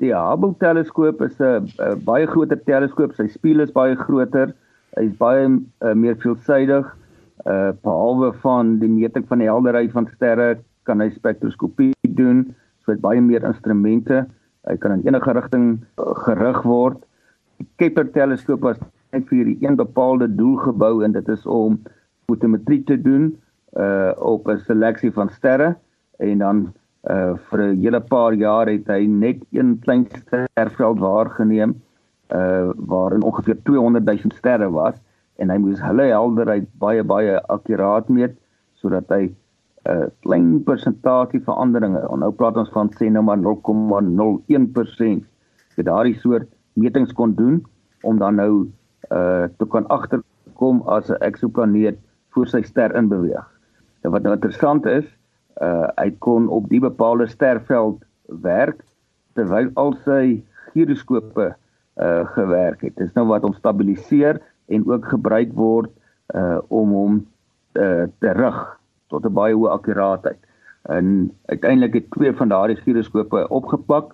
Die 0.04 0.12
Hubble 0.12 0.52
teleskoop 0.60 1.22
is 1.24 1.38
'n 1.40 1.70
baie 2.04 2.28
groter 2.28 2.60
teleskoop. 2.68 3.14
Sy 3.16 3.30
spieël 3.32 3.64
is 3.64 3.72
baie 3.72 3.96
groter. 3.96 4.52
Hy 4.98 5.06
is 5.08 5.16
baie 5.18 5.46
uh, 5.48 5.94
meer 5.96 6.18
veelsidig. 6.20 6.90
Uh 7.48 7.72
behalwe 7.86 8.34
van 8.44 8.78
die 8.82 8.90
meting 8.92 9.24
van 9.28 9.40
die 9.40 9.48
helderheid 9.48 9.92
van 9.96 10.08
sterre, 10.12 10.58
kan 10.84 11.00
hy 11.00 11.10
spektroskopie 11.16 11.94
doen. 12.20 12.44
So 12.84 12.92
hy 12.92 12.98
het 12.98 13.06
baie 13.06 13.22
meer 13.22 13.48
instrumente. 13.48 14.26
Hy 14.68 14.76
kan 14.84 14.98
in 14.98 15.08
enige 15.08 15.38
rigting 15.40 15.80
uh, 15.80 16.12
gerig 16.26 16.62
word. 16.68 17.00
Die 17.64 17.70
Kepler 17.80 18.12
teleskoop 18.12 18.68
was 18.68 18.80
net 19.16 19.30
vir 19.30 19.40
hierdie 19.40 19.60
een 19.64 19.80
bepaalde 19.80 20.28
doel 20.36 20.58
gebou 20.68 21.04
en 21.06 21.16
dit 21.16 21.28
is 21.30 21.48
om 21.48 21.80
fotometrie 22.28 22.84
te 22.84 23.00
doen 23.00 23.32
uh 23.80 24.12
op 24.20 24.52
'n 24.52 24.60
seleksie 24.68 25.12
van 25.12 25.30
sterre 25.30 25.76
en 26.20 26.38
dan 26.38 26.74
uh 27.12 27.36
vir 27.50 27.60
'n 27.62 27.80
hele 27.84 28.00
paar 28.00 28.34
jaar 28.34 28.68
het 28.68 28.88
hy 28.88 29.06
net 29.06 29.42
een 29.52 29.80
klein 29.84 30.06
sterveld 30.08 31.00
waargeneem 31.00 31.76
uh 32.32 32.72
waarin 32.76 33.24
ongeveer 33.24 33.58
200 33.64 34.06
000 34.06 34.38
sterre 34.38 34.70
was 34.72 34.96
en 35.38 35.50
hy 35.50 35.58
moes 35.58 35.82
hulle 35.82 36.06
helderheid 36.12 36.68
baie 36.80 37.04
baie 37.04 37.42
akkuraat 37.56 38.10
meet 38.10 38.38
sodat 38.80 39.10
hy 39.10 39.24
'n 39.28 39.36
uh, 39.92 40.08
klein 40.24 40.64
persentasie 40.64 41.42
veranderinge 41.44 42.02
en 42.08 42.20
nou 42.20 42.32
praat 42.32 42.58
ons 42.58 42.70
van 42.72 42.90
sê 43.00 43.10
nou 43.12 43.24
maar 43.24 43.38
0,01% 43.38 45.26
vir 45.76 45.84
daardie 45.84 46.20
soort 46.20 46.48
metings 46.74 47.12
kon 47.14 47.36
doen 47.36 47.60
om 48.04 48.18
dan 48.18 48.36
nou 48.36 48.68
uh 49.12 49.46
te 49.58 49.66
kan 49.66 49.88
agterkom 49.88 50.82
as 50.88 51.10
'n 51.10 51.20
eksoplaneet 51.20 52.00
voor 52.34 52.48
sy 52.48 52.62
ster 52.62 52.96
in 52.96 53.08
beweeg. 53.08 53.46
Wat 54.02 54.24
nou 54.24 54.34
interessant 54.34 54.86
is, 54.86 55.06
uh 55.62 55.88
hy 55.98 56.10
kon 56.20 56.48
op 56.50 56.70
die 56.70 56.82
bepaalde 56.82 57.28
sterveld 57.28 58.02
werk 58.42 58.82
terwyl 59.38 59.70
al 59.76 59.94
sy 60.06 60.42
giroskope 60.74 61.54
uh 62.02 62.24
gewerk 62.34 62.82
het. 62.82 62.96
Dit 62.96 63.08
is 63.08 63.14
nou 63.14 63.28
wat 63.30 63.46
hom 63.46 63.54
stabiliseer 63.54 64.42
en 64.68 64.88
ook 64.90 65.06
gebruik 65.06 65.54
word 65.54 65.92
uh 66.34 66.60
om 66.68 66.90
hom 66.98 67.22
uh, 67.78 68.06
te 68.20 68.34
rig 68.34 68.60
tot 69.10 69.26
'n 69.26 69.34
baie 69.34 69.54
hoë 69.54 69.70
akkuraatheid. 69.78 70.40
En 70.90 71.32
uiteindelik 71.46 71.94
het 71.94 72.12
twee 72.12 72.34
van 72.34 72.50
daardie 72.50 72.82
giroskope 72.82 73.48
opgepak 73.50 74.14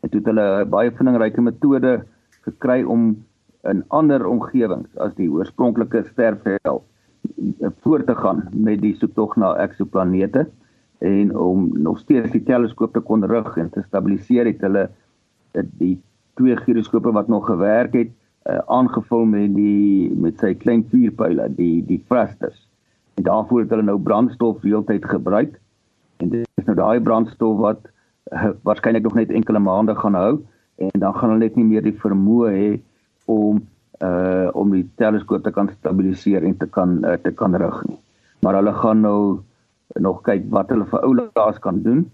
en 0.00 0.08
toe 0.10 0.20
het 0.20 0.26
hulle 0.26 0.64
'n 0.64 0.70
baie 0.70 0.90
vindingryke 0.90 1.40
metode 1.40 2.04
gekry 2.44 2.82
om 2.82 3.24
in 3.62 3.84
ander 3.88 4.26
omgewings 4.26 4.96
as 4.96 5.14
die 5.14 5.30
oorspronklike 5.30 6.04
sterveld 6.12 6.82
voort 7.84 8.06
te 8.06 8.14
gaan 8.14 8.48
met 8.52 8.80
die 8.80 8.94
soektog 8.96 9.36
na 9.36 9.54
eksoplanete 9.56 10.46
en 11.00 11.36
om 11.36 11.68
nog 11.72 11.98
steeds 11.98 12.30
die 12.34 12.42
teleskoop 12.44 12.92
te 12.92 13.00
kon 13.00 13.24
rig 13.24 13.56
en 13.56 13.70
te 13.72 13.82
stabiliseer 13.86 14.50
het 14.50 14.60
hulle 14.66 14.88
die 15.80 15.96
twee 16.38 16.56
giroskope 16.56 17.12
wat 17.16 17.28
nog 17.28 17.46
gewerk 17.48 17.94
het 17.96 18.12
uh, 18.48 18.58
aangevul 18.66 19.24
met 19.24 19.54
die 19.54 20.10
met 20.16 20.38
sy 20.40 20.52
klein 20.54 20.84
vuurpyle 20.92 21.48
die 21.56 21.80
die 21.86 22.00
thrusters. 22.08 22.60
En 23.16 23.26
daarvoor 23.28 23.64
het 23.64 23.74
hulle 23.74 23.88
nou 23.88 23.98
brandstof 24.00 24.62
heeltyd 24.62 25.04
gebruik. 25.04 25.58
En 26.20 26.32
dit 26.32 26.46
is 26.60 26.68
nou 26.68 26.76
daai 26.76 27.00
brandstof 27.00 27.58
wat 27.60 27.90
uh, 28.32 28.52
waarskynlik 28.64 29.04
nog 29.08 29.18
net 29.18 29.32
enkele 29.32 29.60
maande 29.60 29.96
gaan 29.96 30.14
hou. 30.14 30.38
En 30.80 31.00
dan 31.00 31.14
gaan 31.14 31.34
hulle 31.34 31.44
net 31.44 31.56
nie 31.56 31.68
meer 31.68 31.84
die 31.84 31.96
vermoë 31.96 32.54
hê 32.56 32.70
om 33.24 33.64
uh 34.00 34.48
om 34.56 34.70
die 34.72 34.86
teleskoop 34.96 35.42
te 35.44 35.52
kan 35.52 35.68
stabiliseer 35.68 36.44
en 36.48 36.56
te 36.56 36.66
kan 36.66 36.98
uh, 37.04 37.18
te 37.20 37.32
kan 37.36 37.54
rig 37.54 37.82
nie. 37.88 37.98
Maar 38.40 38.56
hulle 38.60 38.72
gaan 38.72 39.04
nou 39.04 39.20
nog 39.98 40.22
kyk 40.22 40.46
wat 40.54 40.70
hulle 40.70 40.86
vir 40.90 41.04
oulaas 41.06 41.58
kan 41.58 41.82
doen. 41.82 42.04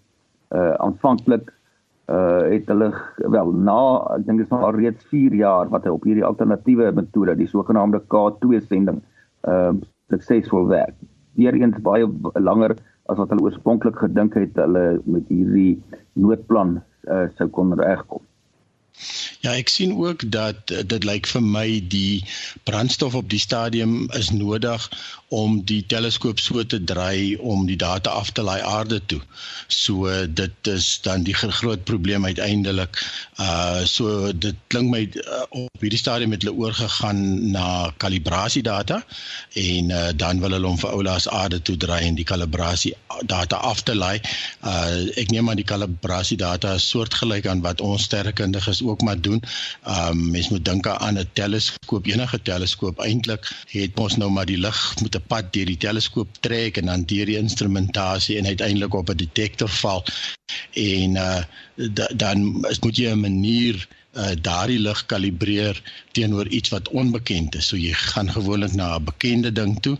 Uh 0.55 0.73
aanvanklik 0.85 1.53
uh 2.09 2.47
het 2.53 2.69
hulle 2.71 2.93
wel 3.19 3.53
na 3.53 3.81
ek 4.17 4.27
dink 4.27 4.39
dit 4.39 4.47
is 4.47 4.53
nou 4.55 4.63
al 4.63 4.79
reeds 4.79 5.09
4 5.11 5.35
jaar 5.35 5.71
wat 5.73 5.85
hy 5.85 5.95
op 5.95 6.07
hierdie 6.07 6.25
alternatiewe 6.25 6.93
metode, 6.95 7.35
die 7.37 7.51
sogenaamde 7.51 8.03
K2 8.15 8.63
sending, 8.69 9.03
uh 9.49 9.73
suksesvol 10.11 10.69
werk. 10.71 10.95
Weereens 11.37 11.81
baie 11.83 12.07
langer 12.39 12.77
as 13.11 13.19
wat 13.19 13.31
hulle 13.35 13.49
oorspronklik 13.49 13.99
gedink 13.99 14.39
het 14.39 14.57
hulle 14.57 15.01
met 15.05 15.29
hierdie 15.29 15.77
noodplan 16.15 16.79
uh 17.11 17.27
sou 17.39 17.51
kon 17.51 17.75
regkom. 17.81 18.23
Ja, 19.41 19.53
ek 19.53 19.69
sien 19.69 19.93
ook 19.97 20.25
dat 20.33 20.71
eh, 20.71 20.83
dit 20.87 21.05
lyk 21.05 21.27
vir 21.27 21.43
my 21.43 21.67
die 21.89 22.25
brandstof 22.69 23.15
op 23.15 23.29
die 23.31 23.43
stadium 23.43 24.11
is 24.17 24.31
nodig 24.31 24.89
om 25.29 25.59
die 25.67 25.81
teleskoop 25.91 26.39
so 26.39 26.63
te 26.63 26.79
draai 26.85 27.35
om 27.37 27.65
die 27.67 27.77
data 27.77 28.11
af 28.11 28.31
te 28.31 28.43
laai 28.47 28.61
aarde 28.63 29.01
toe. 29.11 29.21
So 29.67 30.07
dit 30.27 30.71
is 30.71 31.01
dan 31.03 31.25
die 31.27 31.35
groot 31.35 31.83
probleem 31.85 32.25
uiteindelik. 32.25 33.01
Uh 33.41 33.83
so 33.87 34.33
dit 34.33 34.55
klink 34.69 34.91
my 34.91 35.03
uh, 35.03 35.43
op 35.51 35.83
hierdie 35.83 35.99
stadium 35.99 36.31
het 36.31 36.47
hulle 36.47 36.55
oorgegaan 36.55 37.51
na 37.51 37.91
kalibrasie 37.97 38.63
data 38.63 39.03
en 39.55 39.91
uh, 39.91 40.09
dan 40.15 40.41
wil 40.41 40.55
hulle 40.55 40.71
hom 40.71 40.79
vir 40.79 40.95
oulaas 40.95 41.29
aarde 41.29 41.63
toe 41.63 41.77
draai 41.77 42.05
en 42.07 42.19
die 42.19 42.27
kalibrasie 42.29 42.95
data 43.27 43.57
af 43.57 43.83
te 43.83 43.95
laai. 43.99 44.21
Uh 44.63 45.11
ek 45.19 45.35
neem 45.35 45.51
aan 45.51 45.59
die 45.59 45.67
kalibrasie 45.67 46.39
data 46.39 46.77
is 46.79 46.87
soortgelyk 46.89 47.51
aan 47.51 47.65
wat 47.67 47.83
ons 47.83 48.07
sterrekundiges 48.07 48.83
ook 48.87 49.03
maar 49.03 49.19
doen. 49.27 49.43
Um 49.97 50.31
mens 50.31 50.49
moet 50.53 50.65
dink 50.65 50.87
aan 50.87 51.19
'n 51.19 51.29
teleskoop, 51.33 52.07
enige 52.07 52.43
teleskoop 52.43 53.03
eintlik 53.09 53.51
het 53.75 53.99
ons 54.07 54.17
nou 54.17 54.31
maar 54.31 54.47
die 54.47 54.61
lig 54.67 54.81
moet 55.03 55.17
'n 55.17 55.27
pad 55.27 55.53
deur 55.53 55.67
die 55.73 55.83
teleskoop 55.87 56.41
trek 56.41 56.77
en 56.81 56.87
dan 56.93 57.05
deur 57.05 57.27
die 57.27 57.39
instrumentasie 57.43 58.39
en 58.39 58.47
uiteindelik 58.47 58.95
op 58.95 59.11
'n 59.11 59.17
detektor 59.17 59.69
val 59.69 60.05
en 60.73 61.15
uh, 61.15 61.43
dan 62.17 62.67
is 62.71 62.79
moet 62.79 62.97
jy 62.97 63.11
'n 63.13 63.21
manier 63.21 63.89
uh, 64.17 64.33
daardie 64.41 64.79
lig 64.81 65.03
kalibreer 65.07 65.81
teenoor 66.17 66.49
iets 66.49 66.73
wat 66.73 66.89
onbekend 66.89 67.55
is. 67.55 67.69
So 67.71 67.77
jy 67.77 67.93
gaan 67.93 68.31
gewoonlik 68.33 68.75
na 68.75 68.97
'n 68.97 69.05
bekende 69.05 69.53
ding 69.53 69.77
toe, 69.81 69.97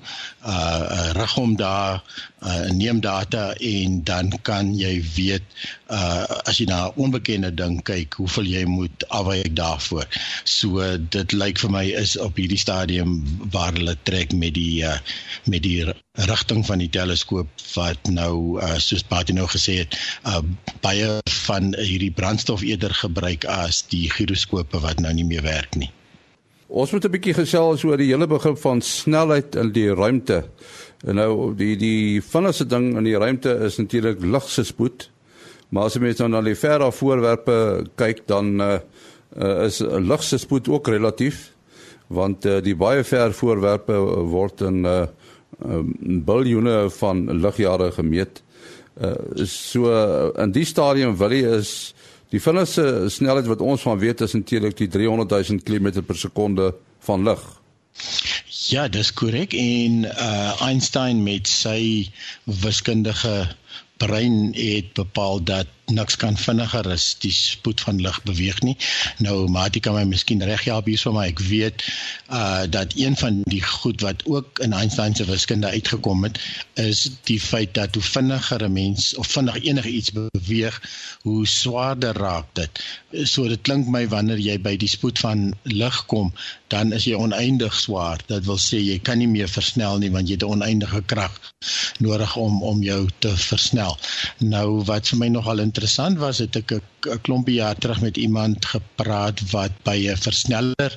uh, 0.47 1.13
rig 1.13 1.35
hom 1.35 1.57
daar, 1.57 2.03
uh 2.47 2.71
neem 2.71 3.01
data 3.01 3.55
en 3.55 4.05
dan 4.05 4.33
kan 4.43 4.75
jy 4.79 5.01
weet 5.17 5.43
uh 5.91 6.25
as 6.45 6.59
jy 6.61 6.67
na 6.69 6.87
'n 6.87 6.93
onbekende 6.97 7.55
ding 7.55 7.83
kyk, 7.83 8.15
hoeveel 8.15 8.45
jy 8.45 8.65
moet 8.65 9.09
afwyk 9.09 9.57
daarvoor. 9.57 10.07
So 10.45 10.97
dit 10.99 11.33
lyk 11.33 11.59
vir 11.59 11.71
my 11.71 11.85
is 11.85 12.17
op 12.17 12.37
hierdie 12.37 12.61
stadium 12.61 13.23
waar 13.51 13.73
hulle 13.73 13.97
trek 14.03 14.33
met 14.33 14.55
die 14.55 14.85
uh 14.85 14.99
met 15.45 15.63
die 15.63 15.85
rigting 16.17 16.65
van 16.67 16.81
die 16.81 16.89
teleskoop 16.89 17.49
wat 17.75 18.09
nou 18.09 18.59
uh, 18.61 18.77
soos 18.83 19.05
Patty 19.05 19.35
nou 19.37 19.47
gesê 19.53 19.83
het 19.83 19.97
uh, 20.25 20.41
baie 20.85 21.21
van 21.47 21.75
hierdie 21.77 22.13
brandstof 22.15 22.65
eerder 22.67 22.95
gebruik 22.97 23.45
as 23.45 23.83
die 23.93 24.07
giroskope 24.11 24.81
wat 24.81 25.01
nou 25.05 25.13
nie 25.13 25.27
meer 25.29 25.45
werk 25.45 25.77
nie. 25.77 25.91
Ons 26.69 26.91
moet 26.91 27.05
'n 27.05 27.11
bietjie 27.11 27.35
gesels 27.35 27.85
oor 27.85 27.97
die 27.97 28.11
hele 28.11 28.27
begrip 28.27 28.59
van 28.59 28.81
snelheid 28.81 29.55
in 29.55 29.73
die 29.73 29.95
ruimte. 29.95 30.45
Nou 31.05 31.55
die 31.55 31.77
die 31.77 32.21
vinnigste 32.21 32.67
ding 32.67 32.97
in 32.97 33.05
die 33.05 33.19
ruimte 33.19 33.53
is 33.67 33.77
natuurlik 33.79 34.21
lig 34.21 34.49
se 34.49 34.65
spoed. 34.65 35.11
Maar 35.69 35.85
as 35.85 35.95
jy 35.95 36.01
met 36.01 36.19
nou 36.19 36.29
na 36.29 36.41
die 36.41 36.55
verre 36.55 36.93
voorwerpe 36.93 37.87
kyk 37.97 38.27
dan 38.27 38.61
uh, 38.61 38.79
uh, 39.39 39.67
is 39.67 39.81
lig 39.81 40.23
se 40.23 40.39
spoed 40.39 40.69
ook 40.69 40.89
relatief 40.89 41.53
want 42.07 42.47
uh, 42.47 42.61
die 42.63 42.77
baie 42.79 43.03
ver 43.05 43.33
voorwerpe 43.35 43.97
word 44.31 44.61
in 44.61 44.85
uh, 44.87 45.07
biljoene 46.27 46.91
van 46.99 47.41
ligjare 47.41 47.91
gemeet. 47.93 48.43
Uh 49.01 49.15
so 49.45 49.93
in 50.43 50.53
die 50.53 50.65
stadium 50.65 51.17
wil 51.17 51.31
hy 51.31 51.43
is 51.59 51.95
die 52.33 52.41
vinnigste 52.43 53.11
snelheid 53.13 53.47
wat 53.47 53.61
ons 53.61 53.85
van 53.87 53.99
weet 53.99 54.21
is 54.25 54.35
natuurlik 54.35 54.77
die 54.77 54.89
300 54.89 55.31
000 55.31 55.63
km 55.65 56.03
per 56.03 56.17
sekonde 56.17 56.75
van 57.07 57.25
lig. 57.25 57.45
Ja, 58.69 58.89
dis 58.89 59.13
korrek 59.13 59.55
en 59.55 60.05
uh 60.09 60.63
Einstein 60.67 61.23
met 61.23 61.49
sy 61.49 62.11
wiskundige 62.45 63.47
brein 64.01 64.53
het 64.57 64.93
bepaal 64.95 65.41
dat 65.45 65.76
niks 65.87 66.17
kan 66.17 66.37
vinniger 66.37 66.89
as 66.91 67.15
die 67.23 67.33
spoed 67.33 67.81
van 67.81 68.01
lig 68.03 68.19
beweeg 68.27 68.61
nie. 68.67 68.77
Nou 69.23 69.47
Mati 69.51 69.81
kan 69.81 69.95
my 69.95 70.05
miskien 70.09 70.43
reghelp 70.43 70.89
hierso 70.91 71.13
maar 71.15 71.31
ek 71.31 71.43
weet 71.47 71.85
uh 72.31 72.65
dat 72.67 72.97
een 72.99 73.17
van 73.17 73.43
die 73.47 73.63
goed 73.63 74.01
wat 74.03 74.25
ook 74.27 74.59
in 74.65 74.73
Einstein 74.73 75.15
se 75.15 75.25
wiskunde 75.25 75.69
uitgekom 75.71 76.25
het 76.25 76.41
is 76.75 77.07
die 77.31 77.41
feit 77.41 77.75
dat 77.75 77.95
hoe 77.95 78.03
vinniger 78.03 78.65
'n 78.65 78.73
mens 78.73 79.15
of 79.15 79.27
vinnig 79.27 79.63
enige 79.63 79.89
iets 79.89 80.13
beweeg, 80.13 80.81
hoe 81.23 81.47
swaarder 81.47 82.17
raak 82.17 82.47
dit. 82.53 82.71
So 83.25 83.49
dit 83.49 83.61
klink 83.61 83.87
my 83.87 84.09
wanneer 84.09 84.39
jy 84.39 84.59
by 84.61 84.77
die 84.77 84.89
spoed 84.89 85.19
van 85.19 85.55
lig 85.63 86.05
kom, 86.07 86.33
dan 86.69 86.93
is 86.93 87.05
jy 87.05 87.15
oneindig 87.15 87.75
swaar. 87.75 88.19
Dit 88.27 88.45
wil 88.45 88.59
sê 88.59 88.81
jy 88.83 88.99
kan 88.99 89.19
nie 89.19 89.29
meer 89.29 89.49
versnel 89.49 89.99
nie 89.99 90.11
want 90.11 90.29
jy 90.29 90.35
het 90.35 90.43
'n 90.43 90.59
oneindige 90.59 91.03
krag 91.03 91.41
nodig 91.99 92.37
om 92.37 92.63
om 92.63 92.83
jou 92.83 93.09
te 93.19 93.37
versnel. 93.37 93.99
Nou 94.39 94.83
wat 94.85 95.09
vir 95.09 95.19
my 95.19 95.29
nogal 95.29 95.61
interessant 95.77 96.17
was 96.19 96.39
het 96.41 96.57
ek 96.57 96.73
'n 96.73 97.21
klompie 97.27 97.59
jaar 97.61 97.77
terug 97.77 98.01
met 98.01 98.17
iemand 98.17 98.65
gepraat 98.65 99.41
wat 99.53 99.73
by 99.85 99.97
'n 100.09 100.17
versneller 100.17 100.93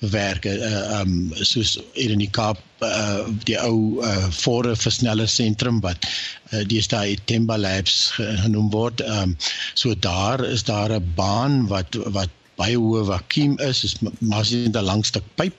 werk 0.00 0.44
uh, 0.44 1.00
um 1.00 1.32
soos 1.34 1.76
hier 1.92 2.10
in 2.10 2.22
die 2.24 2.30
Kaap 2.30 2.60
uh, 2.80 3.28
die 3.44 3.58
ou 3.60 4.00
uh, 4.00 4.28
vorre 4.30 4.76
versneller 4.76 5.28
sentrum 5.28 5.80
wat 5.84 6.08
uh, 6.52 6.64
deesdae 6.64 7.18
Temba 7.24 7.56
Labs 7.56 8.12
genoem 8.16 8.70
word. 8.70 9.00
Um 9.00 9.36
so 9.74 9.94
daar 9.94 10.44
is 10.44 10.64
daar 10.64 10.92
'n 10.96 11.12
baan 11.16 11.66
wat 11.68 12.00
wat 12.16 12.32
baie 12.58 12.76
hoë 12.78 13.04
vakuum 13.08 13.56
is, 13.66 13.84
is 13.88 13.94
maar 14.20 14.44
sien 14.44 14.70
'n 14.70 14.84
lang 14.84 15.04
stuk 15.06 15.26
pyp 15.38 15.54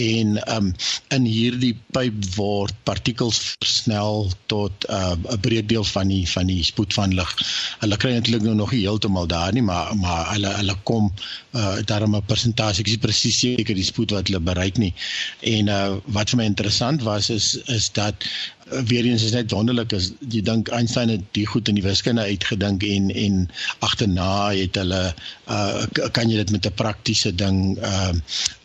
en 0.00 0.36
um 0.56 0.72
in 1.16 1.24
hierdie 1.24 1.74
pyp 1.96 2.16
word 2.36 2.74
partikels 2.84 3.38
versnel 3.56 4.28
tot 4.52 4.84
'n 4.88 5.24
uh, 5.32 5.38
breekdeel 5.40 5.84
van 5.84 6.08
die 6.12 6.24
van 6.28 6.46
die 6.52 6.62
spoed 6.64 6.92
van 6.94 7.14
lig. 7.14 7.30
Hulle 7.80 7.96
kry 7.96 8.12
eintlik 8.16 8.42
nou 8.42 8.54
nog 8.54 8.72
nie 8.72 8.84
heeltemal 8.84 9.26
daar 9.26 9.52
nie, 9.52 9.62
maar 9.62 9.96
maar 9.96 10.32
hulle 10.32 10.52
hulle 10.60 10.76
kom 10.84 11.12
uh 11.52 11.76
daarom 11.84 12.16
'n 12.16 12.28
persentasie, 12.32 12.84
ek 12.84 12.92
is 12.92 13.04
presies 13.06 13.38
seker 13.38 13.74
die 13.74 13.90
spoed 13.92 14.10
wat 14.10 14.28
hulle 14.28 14.40
bereik 14.40 14.76
nie. 14.78 14.92
En 15.40 15.68
uh 15.68 15.96
wat 16.06 16.30
vir 16.30 16.42
my 16.42 16.44
interessant 16.44 17.02
was 17.02 17.30
is 17.30 17.56
is 17.66 17.88
dat 17.92 18.14
weer 18.68 19.04
eens 19.04 19.22
is 19.22 19.32
net 19.34 19.52
wonderlik 19.54 19.92
as 19.94 20.08
jy 20.26 20.40
dink 20.42 20.70
Einstein 20.74 21.10
het 21.12 21.24
die 21.38 21.46
goed 21.46 21.68
in 21.70 21.78
die 21.78 21.84
wiskunde 21.84 22.24
uitgedink 22.26 22.82
en 22.82 23.10
en 23.14 23.36
agterna 23.86 24.50
het 24.50 24.78
hulle 24.80 25.02
uh 25.46 26.08
kan 26.16 26.30
jy 26.30 26.40
dit 26.42 26.50
met 26.50 26.66
'n 26.66 26.74
praktiese 26.74 27.34
ding 27.34 27.78
uh, 27.78 28.14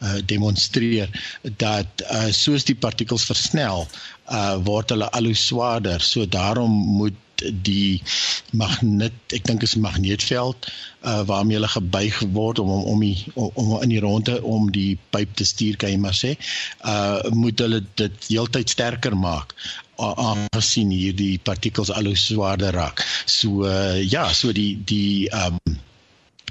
uh 0.02 0.18
demonstreer 0.26 1.10
dat 1.58 2.06
uh 2.10 2.32
soos 2.34 2.66
die 2.66 2.76
partikels 2.76 3.26
versnel 3.30 3.86
uh 4.32 4.56
word 4.66 4.90
hulle 4.90 5.10
al 5.12 5.30
hoe 5.30 5.36
swaarder. 5.36 6.02
So 6.02 6.26
daarom 6.26 6.72
moet 6.98 7.18
die 7.50 8.02
magnet 8.54 9.14
ek 9.34 9.46
dink 9.50 9.64
is 9.66 9.76
magneetveld 9.76 10.68
uh 11.06 11.22
waarmee 11.30 11.58
hulle 11.58 11.72
gebuig 11.74 12.20
word 12.34 12.60
om 12.60 12.70
om 12.70 12.84
om 12.94 13.00
die 13.06 13.18
om, 13.34 13.52
om 13.56 13.82
in 13.82 13.94
die 13.94 14.02
ronde 14.04 14.42
om 14.44 14.70
die 14.72 14.98
pyp 15.14 15.34
te 15.36 15.46
stuur 15.46 15.78
kan 15.82 15.94
jy 15.94 16.02
maar 16.02 16.18
sê 16.18 16.36
uh 16.86 17.22
moet 17.34 17.60
hulle 17.60 17.82
dit 18.02 18.30
heeltyd 18.30 18.70
sterker 18.70 19.18
maak 19.18 19.56
aangesien 20.02 20.92
hierdie 20.96 21.40
partikels 21.44 21.94
al 21.94 22.10
hoe 22.12 22.18
swaarder 22.18 22.74
raak 22.74 23.06
so 23.26 23.64
uh, 23.66 24.02
ja 24.02 24.28
so 24.34 24.52
die 24.52 24.74
die 24.86 25.30
um 25.46 25.58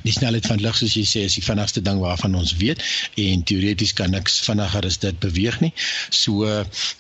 die 0.03 0.13
snelheid 0.13 0.47
van 0.49 0.61
lig 0.65 0.77
soos 0.79 0.95
jy 0.97 1.05
sê 1.09 1.23
is 1.29 1.37
die 1.37 1.45
vinnigste 1.45 1.83
ding 1.85 2.01
waarvan 2.01 2.37
ons 2.39 2.55
weet 2.61 2.83
en 3.21 3.45
teoreties 3.49 3.93
kan 3.97 4.13
niks 4.15 4.39
vinniger 4.47 4.87
as 4.89 4.99
dit 5.03 5.17
beweeg 5.23 5.59
nie. 5.65 5.73
So 6.15 6.49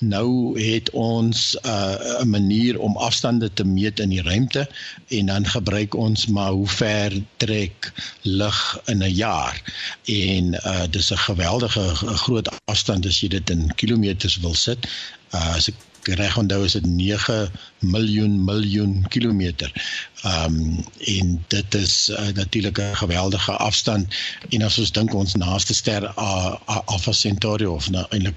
nou 0.04 0.28
het 0.60 0.90
ons 0.92 1.56
'n 1.62 1.68
uh, 1.68 2.24
manier 2.24 2.78
om 2.78 2.96
afstande 2.96 3.50
te 3.52 3.64
meet 3.64 4.00
in 4.00 4.12
die 4.12 4.22
ruimte 4.22 4.68
en 5.08 5.32
dan 5.32 5.46
gebruik 5.46 5.94
ons 5.94 6.26
maar 6.26 6.52
hoe 6.52 6.68
ver 6.68 7.16
trek 7.36 7.92
lig 8.22 8.60
in 8.86 9.02
'n 9.02 9.14
jaar. 9.14 9.56
En 10.04 10.54
uh 10.54 10.86
dis 10.90 11.12
'n 11.12 11.24
geweldige 11.28 11.94
groot 12.24 12.48
afstand 12.64 13.06
as 13.06 13.20
jy 13.20 13.28
dit 13.28 13.50
in 13.50 13.74
kilometers 13.74 14.36
wil 14.36 14.54
sit. 14.54 14.86
Uh 15.32 15.56
as 15.56 15.68
ek 15.68 15.74
reg 16.02 16.36
onthou 16.36 16.64
is 16.64 16.72
dit 16.72 16.86
9 16.86 17.50
miljoen 17.80 18.44
miljoen 18.44 19.04
kilometer. 19.08 19.72
Ehm 20.22 20.54
um, 20.54 20.84
en 20.98 21.44
dit 21.48 21.74
is 21.74 22.08
uh, 22.08 22.28
natuurlik 22.34 22.78
'n 22.78 22.96
geweldige 22.96 23.52
afstand 23.52 24.14
en 24.48 24.62
as 24.62 24.78
ons 24.78 24.92
dink 24.92 25.14
ons 25.14 25.34
naaste 25.34 25.74
ster 25.74 26.06
Alpha 26.06 27.12
Centauri 27.12 27.66
of 27.66 27.90
nou 27.90 28.04
eintlik 28.08 28.34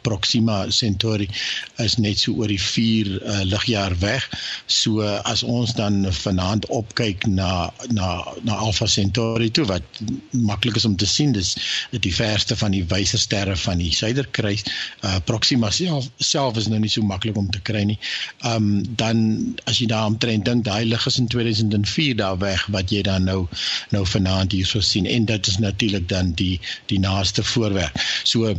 Proxima 0.00 0.66
Centauri 0.68 1.28
is 1.76 1.96
net 1.96 2.18
so 2.18 2.32
oor 2.32 2.46
die 2.46 2.60
4 2.60 3.22
uh, 3.22 3.40
ligjaar 3.42 3.98
weg. 3.98 4.28
So 4.66 5.00
as 5.02 5.42
ons 5.42 5.72
dan 5.72 6.12
vanaand 6.12 6.66
opkyk 6.66 7.26
na 7.26 7.72
na 7.88 8.24
na 8.42 8.54
Alpha 8.54 8.86
Centauri 8.86 9.50
toe 9.50 9.64
wat 9.64 9.82
maklik 10.30 10.76
is 10.76 10.84
om 10.84 10.96
te 10.96 11.06
sien 11.06 11.32
dis 11.32 11.56
die 11.90 12.14
verste 12.14 12.56
van 12.56 12.70
die 12.70 12.84
wysersterre 12.84 13.56
van 13.56 13.78
die 13.78 13.92
suiderkruis. 13.92 14.62
Uh, 15.00 15.16
Proxima 15.24 15.70
self, 15.70 16.08
self 16.18 16.56
is 16.56 16.68
nou 16.68 16.78
nie 16.78 16.90
so 16.90 17.02
maklik 17.02 17.36
om 17.36 17.50
te 17.50 17.60
kry 17.60 17.82
nie. 17.82 17.98
Ehm 18.42 18.73
dan 18.98 19.18
as 19.64 19.78
jy 19.78 19.86
daaraan 19.86 20.18
dink, 20.18 20.64
daai 20.64 20.84
lig 20.84 21.06
is 21.06 21.18
in 21.18 21.28
2004 21.28 22.16
daar 22.16 22.38
weg 22.38 22.66
wat 22.74 22.90
jy 22.90 23.02
dan 23.02 23.24
nou 23.24 23.46
nou 23.90 24.04
vanaand 24.06 24.52
hier 24.52 24.66
so 24.66 24.80
sien 24.80 25.06
en 25.06 25.24
dit 25.24 25.46
is 25.46 25.58
natuurlik 25.58 26.08
dan 26.08 26.32
die 26.32 26.60
die 26.86 26.98
naaste 26.98 27.42
voorwerp. 27.42 27.98
So 28.24 28.54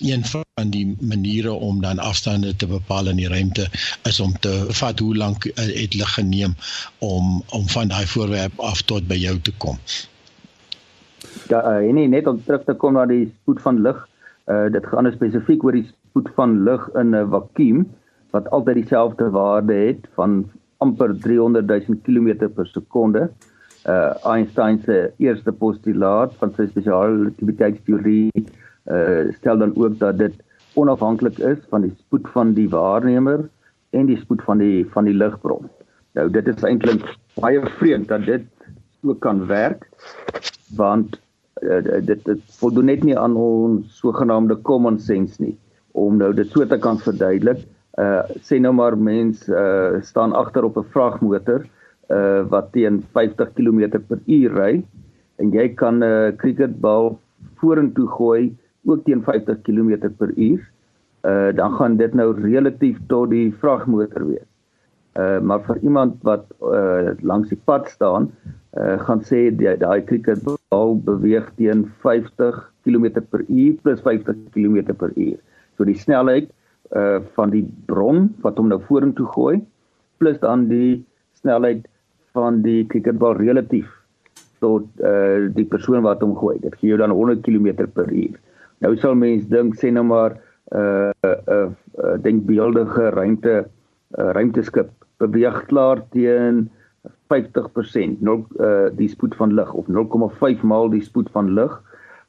een 0.00 0.24
van 0.24 0.70
die 0.70 0.96
maniere 1.00 1.52
om 1.52 1.80
dan 1.80 1.98
afstande 1.98 2.56
te 2.56 2.66
bepaal 2.66 3.08
in 3.08 3.16
die 3.16 3.28
ruimte 3.28 3.68
is 4.02 4.20
om 4.20 4.32
te 4.40 4.66
vat 4.68 4.98
hoe 4.98 5.16
lank 5.16 5.44
uh, 5.44 5.52
het 5.54 5.94
lig 5.94 6.14
geneem 6.14 6.54
om 6.98 7.42
om 7.48 7.68
van 7.68 7.88
daai 7.88 8.06
voorwerp 8.06 8.60
af 8.60 8.82
tot 8.82 9.06
by 9.08 9.18
jou 9.20 9.38
te 9.40 9.52
kom. 9.56 9.78
Ja, 11.48 11.62
uh, 11.62 11.88
en 11.88 12.10
net 12.10 12.26
om 12.26 12.42
terug 12.44 12.64
te 12.64 12.74
kom 12.74 12.92
na 12.98 13.06
die 13.06 13.26
spoed 13.42 13.60
van 13.62 13.82
lig. 13.82 14.08
Uh 14.50 14.66
dit 14.74 14.86
gaan 14.86 15.12
spesifiek 15.12 15.64
oor 15.64 15.76
die 15.78 15.86
spoed 15.86 16.30
van 16.34 16.62
lig 16.64 16.88
in 16.98 17.14
'n 17.14 17.28
vakuum 17.30 17.86
wat 18.32 18.50
altyd 18.50 18.82
dieselfde 18.82 19.30
waarde 19.30 19.74
het 19.74 20.08
van 20.18 20.42
amper 20.82 21.14
300 21.20 21.66
000 21.68 22.00
km 22.02 22.48
per 22.54 22.66
sekonde. 22.66 23.28
Uh 23.86 24.14
Einstein 24.24 24.78
se 24.84 25.12
eerste 25.18 25.52
postulaat 25.52 26.34
van 26.40 26.52
sy 26.56 26.68
spesiale 26.70 27.16
relativiteitsteorie 27.16 28.30
uh 28.90 29.32
stel 29.38 29.58
dan 29.58 29.74
ook 29.76 29.98
dat 29.98 30.18
dit 30.18 30.36
onafhanklik 30.74 31.38
is 31.38 31.58
van 31.70 31.86
die 31.86 31.92
spoed 31.98 32.28
van 32.34 32.54
die 32.54 32.68
waarnemer 32.70 33.48
en 33.90 34.06
die 34.06 34.18
spoed 34.20 34.42
van 34.46 34.62
die 34.62 34.86
van 34.94 35.04
die 35.10 35.16
ligbron. 35.16 35.68
Nou 36.16 36.28
dit 36.30 36.48
is 36.48 36.64
eintlik 36.68 37.04
baie 37.40 37.60
vreemd 37.78 38.08
dat 38.08 38.24
dit 38.26 38.46
so 39.02 39.14
kan 39.14 39.46
werk 39.46 39.88
want 40.76 41.18
uh, 41.62 41.82
dit 41.82 42.24
dit 42.24 42.40
voldoen 42.60 42.88
net 42.92 43.04
nie 43.04 43.18
aan 43.18 43.36
ons 43.36 43.98
sogenaamde 43.98 44.60
common 44.62 44.98
sense 45.00 45.42
nie 45.42 45.56
om 45.92 46.16
nou 46.16 46.32
dit 46.32 46.48
so 46.48 46.64
te 46.66 46.78
kan 46.78 46.98
verduidelik. 46.98 47.66
Uh 48.00 48.24
sê 48.40 48.56
nou 48.56 48.72
maar 48.72 48.96
mens 48.96 49.48
uh 49.48 50.00
staan 50.00 50.32
agter 50.32 50.64
op 50.64 50.76
'n 50.80 50.88
vragmotor 50.94 51.66
uh 52.08 52.42
wat 52.48 52.72
teen 52.72 53.02
50 53.12 53.52
km 53.52 54.00
per 54.08 54.20
uur 54.26 54.50
ry 54.56 54.84
en 55.36 55.50
jy 55.52 55.68
kan 55.74 55.98
'n 55.98 56.02
uh, 56.02 56.32
cricketbal 56.36 57.18
vorentoe 57.60 58.08
gooi 58.08 58.56
ook 58.84 59.04
teen 59.04 59.22
50 59.22 59.60
km 59.62 60.08
per 60.18 60.32
uur. 60.36 60.60
Uh 61.22 61.52
dan 61.52 61.72
gaan 61.72 61.96
dit 61.96 62.14
nou 62.14 62.32
relatief 62.40 62.96
tot 63.08 63.30
die 63.30 63.52
vragmotor 63.60 64.26
wees. 64.26 64.48
Uh 65.18 65.40
maar 65.40 65.60
vir 65.60 65.78
iemand 65.82 66.16
wat 66.22 66.44
uh 66.60 67.12
langs 67.20 67.48
die 67.48 67.60
pad 67.64 67.88
staan, 67.88 68.30
uh 68.72 68.98
gaan 69.04 69.20
sê 69.20 69.52
daai 69.56 70.00
cricketbal 70.04 70.96
beweeg 71.04 71.52
teen 71.56 71.92
50 72.00 72.72
km 72.84 73.20
per 73.30 73.44
uur 73.48 73.74
plus 73.82 74.00
50 74.00 74.36
km 74.54 74.94
per 74.96 75.12
uur. 75.14 75.38
So 75.76 75.84
die 75.84 75.98
snelheid 75.98 76.48
uh 76.96 77.20
van 77.36 77.50
die 77.50 77.64
bron 77.88 78.28
wat 78.44 78.58
hom 78.60 78.68
nou 78.68 78.80
vorentoe 78.88 79.26
gooi 79.34 79.56
plus 80.20 80.38
dan 80.42 80.68
die 80.68 81.00
snelheid 81.40 81.86
van 82.36 82.60
die 82.62 82.84
cricketbal 82.86 83.36
relatief 83.40 83.88
tot 84.60 84.86
uh 85.00 85.48
die 85.56 85.66
persoon 85.66 86.04
wat 86.06 86.22
hom 86.22 86.36
gooi. 86.38 86.58
Dit 86.62 86.76
gee 86.78 86.92
jou 86.92 86.98
dan 87.00 87.10
100 87.10 87.42
km/h. 87.42 88.36
Nou 88.82 88.96
sal 88.96 89.14
mens 89.18 89.48
dink 89.50 89.78
sê 89.80 89.90
nou 89.90 90.04
maar 90.04 90.36
'n 90.72 90.78
uh, 90.78 91.10
'n 91.10 91.28
uh, 91.28 91.38
uh, 91.54 91.70
uh, 92.04 92.16
denkbeeldige 92.22 93.10
ruimte 93.10 93.66
uh, 94.18 94.30
ruimteskip 94.36 94.90
beweeg 95.18 95.66
klaar 95.66 96.02
teen 96.10 96.70
50% 97.32 98.20
nul 98.20 98.44
uh 98.60 98.88
die 98.96 99.08
spoed 99.08 99.34
van 99.40 99.54
lig 99.58 99.72
of 99.72 99.88
0,5 99.88 100.62
maal 100.62 100.90
die 100.92 101.02
spoed 101.02 101.30
van 101.34 101.54
lig 101.56 101.72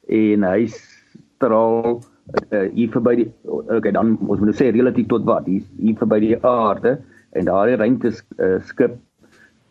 en 0.08 0.46
hy 0.46 0.66
straal 0.72 2.00
uh, 2.32 2.68
hier 2.74 2.90
verby 2.92 3.16
die 3.20 3.28
okay 3.44 3.92
dan 3.92 4.14
ons 4.22 4.40
moet 4.40 4.50
nou 4.50 4.56
sê 4.56 4.70
relatief 4.72 5.08
tot 5.12 5.26
wat 5.28 5.48
hier 5.50 5.64
hier 5.80 5.98
verby 6.00 6.20
die 6.24 6.36
aarde 6.40 6.98
en 7.34 7.48
daardie 7.50 7.78
ruimte 7.80 8.12
uh, 8.12 8.58
skip 8.70 8.98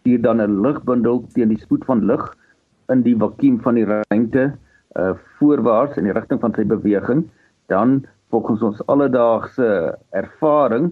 stuur 0.02 0.22
dan 0.22 0.42
'n 0.42 0.62
ligbundel 0.66 1.24
teen 1.34 1.50
die 1.50 1.62
spoed 1.62 1.86
van 1.86 2.06
lig 2.06 2.24
in 2.92 3.04
die 3.04 3.16
vakuum 3.16 3.60
van 3.64 3.80
die 3.80 3.88
ruimte 3.88 4.52
uh, 5.00 5.14
voorwaarts 5.40 5.98
in 5.98 6.10
die 6.10 6.16
rigting 6.18 6.42
van 6.42 6.54
sy 6.54 6.66
beweging 6.68 7.24
dan 7.72 8.04
volgens 8.30 8.62
ons 8.62 8.86
alledaagse 8.88 9.96
ervaring 10.12 10.92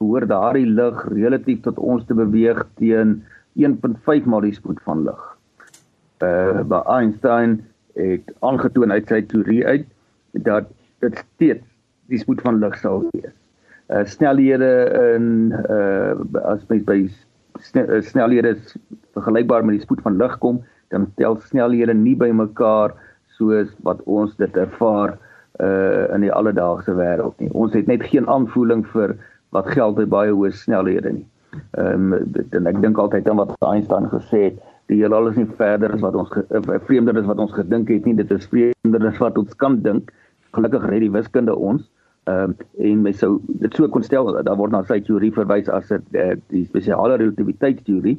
behoort 0.00 0.28
daardie 0.28 0.66
lig 0.66 1.04
relatief 1.12 1.62
tot 1.66 1.78
ons 1.78 2.04
te 2.08 2.14
beweeg 2.14 2.64
teen 2.80 3.20
1.5 3.58 4.26
maal 4.26 4.46
die 4.46 4.54
spoed 4.56 4.80
van 4.86 5.04
lig. 5.04 5.20
Uh 6.24 6.62
by 6.68 6.82
Einstein 6.96 7.60
het 7.98 8.28
aangetoon 8.46 8.92
uit 8.92 9.08
sy 9.08 9.20
teorie 9.30 9.62
uit 9.66 9.86
dat 10.46 10.68
dit 11.04 11.18
steeds 11.18 11.66
die 12.10 12.18
spoed 12.18 12.42
van 12.44 12.60
lig 12.62 12.76
sal 12.82 13.04
wees. 13.12 13.34
Uh 13.90 14.04
snelhede 14.06 14.70
in 15.16 15.54
uh 15.70 16.42
as 16.52 16.66
mens 16.68 16.84
by 16.86 16.98
uh, 17.04 18.00
snelhede 18.06 18.56
vergelykbaar 19.16 19.64
met 19.64 19.78
die 19.78 19.86
spoed 19.86 20.02
van 20.06 20.18
lig 20.20 20.36
kom, 20.38 20.62
dan 20.90 21.08
tel 21.16 21.38
snelhede 21.46 21.94
nie 21.94 22.16
by 22.18 22.30
mekaar 22.34 22.94
soos 23.38 23.72
wat 23.86 24.02
ons 24.06 24.36
dit 24.38 24.56
ervaar 24.56 25.16
uh 25.60 26.06
in 26.14 26.26
die 26.26 26.32
alledaagse 26.32 26.94
wêreld 26.94 27.36
nie. 27.42 27.50
Ons 27.52 27.74
het 27.74 27.90
net 27.90 28.06
geen 28.12 28.28
aanvoeling 28.28 28.86
vir 28.94 29.16
wat 29.54 29.70
geld 29.74 29.98
by 29.98 30.06
baie 30.06 30.34
hoë 30.34 30.54
snelhede 30.54 31.18
nie. 31.18 31.26
Ehm 31.78 32.12
um, 32.14 32.66
ek 32.70 32.78
dink 32.82 32.98
altyd 32.98 33.28
aan 33.28 33.40
wat 33.40 33.56
Einstein 33.66 34.06
gesê 34.12 34.42
het, 34.50 34.60
die 34.90 35.00
heelal 35.00 35.30
is 35.30 35.38
nie 35.38 35.48
verder 35.58 35.92
as 35.94 36.02
wat 36.02 36.16
ons 36.18 36.30
vreemder 36.86 37.18
is 37.18 37.26
wat 37.26 37.42
ons 37.42 37.54
gedink 37.54 37.90
het 37.90 38.06
nie, 38.06 38.14
dit 38.18 38.30
is 38.34 38.46
vreemder 38.50 39.06
as 39.10 39.18
wat 39.22 39.38
ons 39.38 39.54
kan 39.62 39.78
dink. 39.82 40.10
Gelukkig 40.56 40.86
red 40.90 41.04
die 41.06 41.12
wiskunde 41.14 41.56
ons. 41.56 41.86
Ehm 42.28 42.52
um, 42.52 42.56
en 42.78 43.02
my 43.02 43.12
sou 43.16 43.38
dit 43.62 43.74
so 43.74 43.88
kon 43.88 44.04
stel 44.04 44.28
daar 44.44 44.58
word 44.58 44.74
na 44.74 44.82
sy 44.88 45.00
teorie 45.04 45.32
verwys 45.32 45.70
as 45.72 45.88
dit 45.88 46.18
uh, 46.20 46.34
die 46.52 46.66
spesiale 46.66 47.16
relativiteitsteorie 47.16 48.18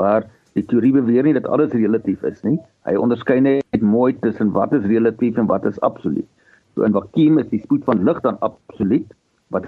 waar 0.00 0.26
die 0.58 0.64
teorie 0.66 0.92
beweer 0.92 1.24
nie 1.24 1.34
dat 1.36 1.46
alles 1.46 1.72
relatief 1.72 2.22
is 2.28 2.42
nie. 2.44 2.58
Hy 2.88 2.96
onderskei 3.00 3.38
net 3.44 3.82
mooi 3.82 4.12
tussen 4.24 4.52
wat 4.56 4.74
is 4.76 4.86
relatief 4.90 5.38
en 5.38 5.48
wat 5.50 5.64
is 5.68 5.80
absoluut. 5.86 6.26
So 6.74 6.86
in 6.86 6.94
vakuum 6.96 7.40
is 7.42 7.48
die 7.52 7.62
spoed 7.62 7.84
van 7.88 8.04
lig 8.04 8.20
dan 8.26 8.38
absoluut. 8.46 9.06
Wat 9.54 9.66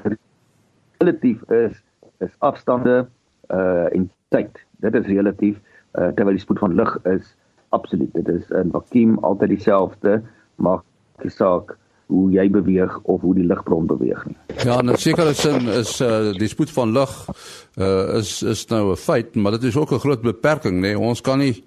relatief 1.00 1.42
is 1.50 1.78
is 2.22 2.34
afstande 2.38 3.06
uh 3.50 3.86
en 3.94 4.10
tyd. 4.34 4.58
Dit 4.84 4.94
is 4.94 5.06
relatief 5.06 5.60
uh 5.98 6.10
terwyl 6.16 6.38
die 6.38 6.44
spoed 6.44 6.62
van 6.62 6.74
lig 6.78 6.96
is 7.10 7.34
absoluut. 7.70 8.12
Dit 8.14 8.28
is 8.28 8.50
in 8.50 8.70
vakuum 8.74 9.18
altyd 9.22 9.56
dieselfde, 9.56 10.20
maak 10.56 10.84
die 11.22 11.30
saak 11.30 11.76
hoe 12.12 12.30
jy 12.34 12.44
beweeg 12.52 12.98
of 13.02 13.20
hoe 13.24 13.34
die 13.38 13.46
ligbron 13.46 13.86
beweeg 13.90 14.26
nie. 14.28 14.36
Ja, 14.64 14.78
in 14.80 14.90
'n 14.90 14.96
sekere 14.96 15.34
sin 15.34 15.68
is 15.68 16.00
uh 16.00 16.32
die 16.36 16.48
spoed 16.48 16.70
van 16.70 16.92
lig 16.92 17.12
uh 17.78 18.18
is 18.20 18.42
is 18.42 18.66
nou 18.68 18.92
'n 18.92 18.96
feit, 18.96 19.34
maar 19.34 19.52
dit 19.52 19.64
is 19.64 19.76
ook 19.76 19.92
'n 19.92 20.04
groot 20.04 20.22
beperking, 20.22 20.76
nê. 20.76 20.92
Nee. 20.92 20.98
Ons 20.98 21.20
kan 21.20 21.38
nie 21.38 21.64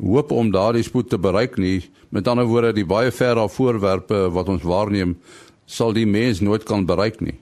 hoop 0.00 0.30
om 0.30 0.50
daardie 0.50 0.82
spoed 0.82 1.08
te 1.08 1.18
bereik 1.18 1.56
nie. 1.56 1.90
Met 2.08 2.28
ander 2.28 2.44
woorde, 2.44 2.72
die 2.72 2.86
baie 2.86 3.10
ver 3.10 3.36
af 3.36 3.54
voorwerpe 3.54 4.30
wat 4.30 4.48
ons 4.48 4.62
waarneem, 4.62 5.16
sal 5.64 5.92
die 5.92 6.06
mens 6.06 6.40
nooit 6.40 6.62
kan 6.62 6.86
bereik 6.86 7.20
nie. 7.20 7.38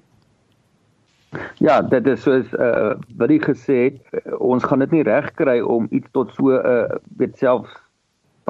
Ja, 1.59 1.81
dit 1.83 2.07
is 2.07 2.23
soos 2.23 2.47
uh 2.53 2.95
wat 3.17 3.31
jy 3.31 3.39
gesê 3.41 3.77
het, 3.85 4.25
ons 4.39 4.65
gaan 4.65 4.79
dit 4.79 4.91
nie 4.91 5.03
reg 5.03 5.35
kry 5.35 5.61
om 5.61 5.87
iets 5.91 6.09
tot 6.13 6.31
so 6.37 6.51
'n 6.51 6.67
uh, 6.67 6.99
weet 7.17 7.39
self 7.39 7.67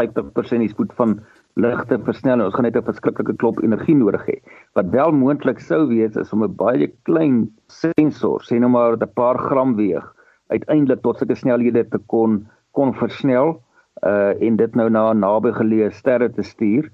50% 0.01 0.59
die 0.59 0.69
spoed 0.69 0.93
van 0.97 1.21
lig 1.55 1.85
te 1.89 1.99
versnel. 1.99 2.41
Ons 2.45 2.55
gaan 2.55 2.65
net 2.65 2.77
'n 2.77 2.85
verskriklike 2.85 3.37
klop 3.37 3.63
energie 3.63 3.95
nodig 3.95 4.25
hê. 4.27 4.37
Wat 4.75 4.91
wel 4.91 5.13
moontlik 5.13 5.61
sou 5.61 5.87
wees 5.89 6.17
is 6.17 6.33
om 6.33 6.45
'n 6.45 6.57
baie 6.57 6.89
klein 7.05 7.51
sensor, 7.69 8.41
sê 8.41 8.59
nou 8.59 8.71
maar 8.71 8.97
'n 8.97 9.13
paar 9.15 9.39
gram 9.39 9.77
weeg, 9.77 10.05
uiteindelik 10.51 11.03
tot 11.03 11.19
sulke 11.19 11.35
snelhede 11.35 11.85
te 11.91 11.99
kon 12.07 12.47
kon 12.73 12.95
versnel 12.95 13.61
uh 14.07 14.33
en 14.41 14.57
dit 14.57 14.75
nou 14.75 14.89
na 14.89 15.13
nabygeleë 15.13 15.93
sterre 15.93 16.29
te 16.29 16.43
stuur 16.43 16.91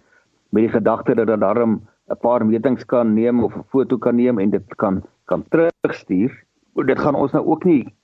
met 0.51 0.63
die 0.63 0.73
gedagte 0.73 1.15
dat 1.15 1.27
dit 1.27 1.41
daarom 1.41 1.81
'n 2.11 2.17
paar 2.21 2.45
metings 2.47 2.85
kan 2.85 3.15
neem 3.15 3.45
of 3.45 3.57
'n 3.57 3.65
foto 3.71 3.99
kan 3.99 4.17
neem 4.17 4.39
en 4.39 4.51
dit 4.51 4.77
kan 4.77 5.03
kan 5.27 5.45
terugstuur. 5.51 6.33
Dit 6.87 6.99
gaan 6.99 7.15
ons 7.15 7.33
nou 7.33 7.45
ook 7.47 7.65
nie 7.65 7.95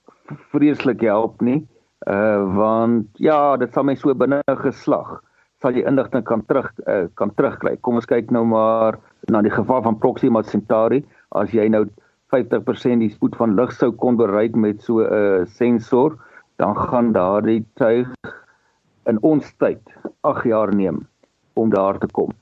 vreeslik 0.52 1.00
help 1.00 1.40
nie. 1.40 1.66
Uh 2.06 2.56
want 2.56 3.06
ja, 3.12 3.56
dit 3.56 3.72
sal 3.72 3.84
my 3.84 3.94
so 3.94 4.14
binne 4.14 4.42
geslag 4.46 5.22
sal 5.64 5.76
jy 5.78 5.86
inligting 5.88 6.24
kan 6.28 6.44
terug 6.44 6.68
uh, 6.84 7.06
kan 7.16 7.32
terugkry. 7.38 7.78
Kom 7.80 7.96
ons 7.96 8.08
kyk 8.08 8.28
nou 8.34 8.44
maar 8.44 8.98
na 9.32 9.40
die 9.44 9.52
geval 9.52 9.80
van 9.86 9.96
Proxima 9.96 10.42
Centauri. 10.44 11.00
As 11.32 11.54
jy 11.56 11.64
nou 11.72 11.86
50% 12.34 13.00
die 13.00 13.12
spoed 13.12 13.38
van 13.40 13.56
lig 13.56 13.72
sou 13.72 13.88
kon 13.96 14.18
bereik 14.20 14.58
met 14.60 14.82
so 14.84 15.00
'n 15.00 15.08
uh, 15.08 15.46
sensor, 15.48 16.18
dan 16.60 16.76
gaan 16.76 17.12
daardie 17.16 17.64
tuig 17.80 18.12
in 19.08 19.18
ons 19.22 19.48
tyd 19.58 19.80
8 20.20 20.44
jaar 20.44 20.74
neem 20.74 21.06
om 21.54 21.70
daar 21.70 21.98
te 21.98 22.08
kom. 22.12 22.32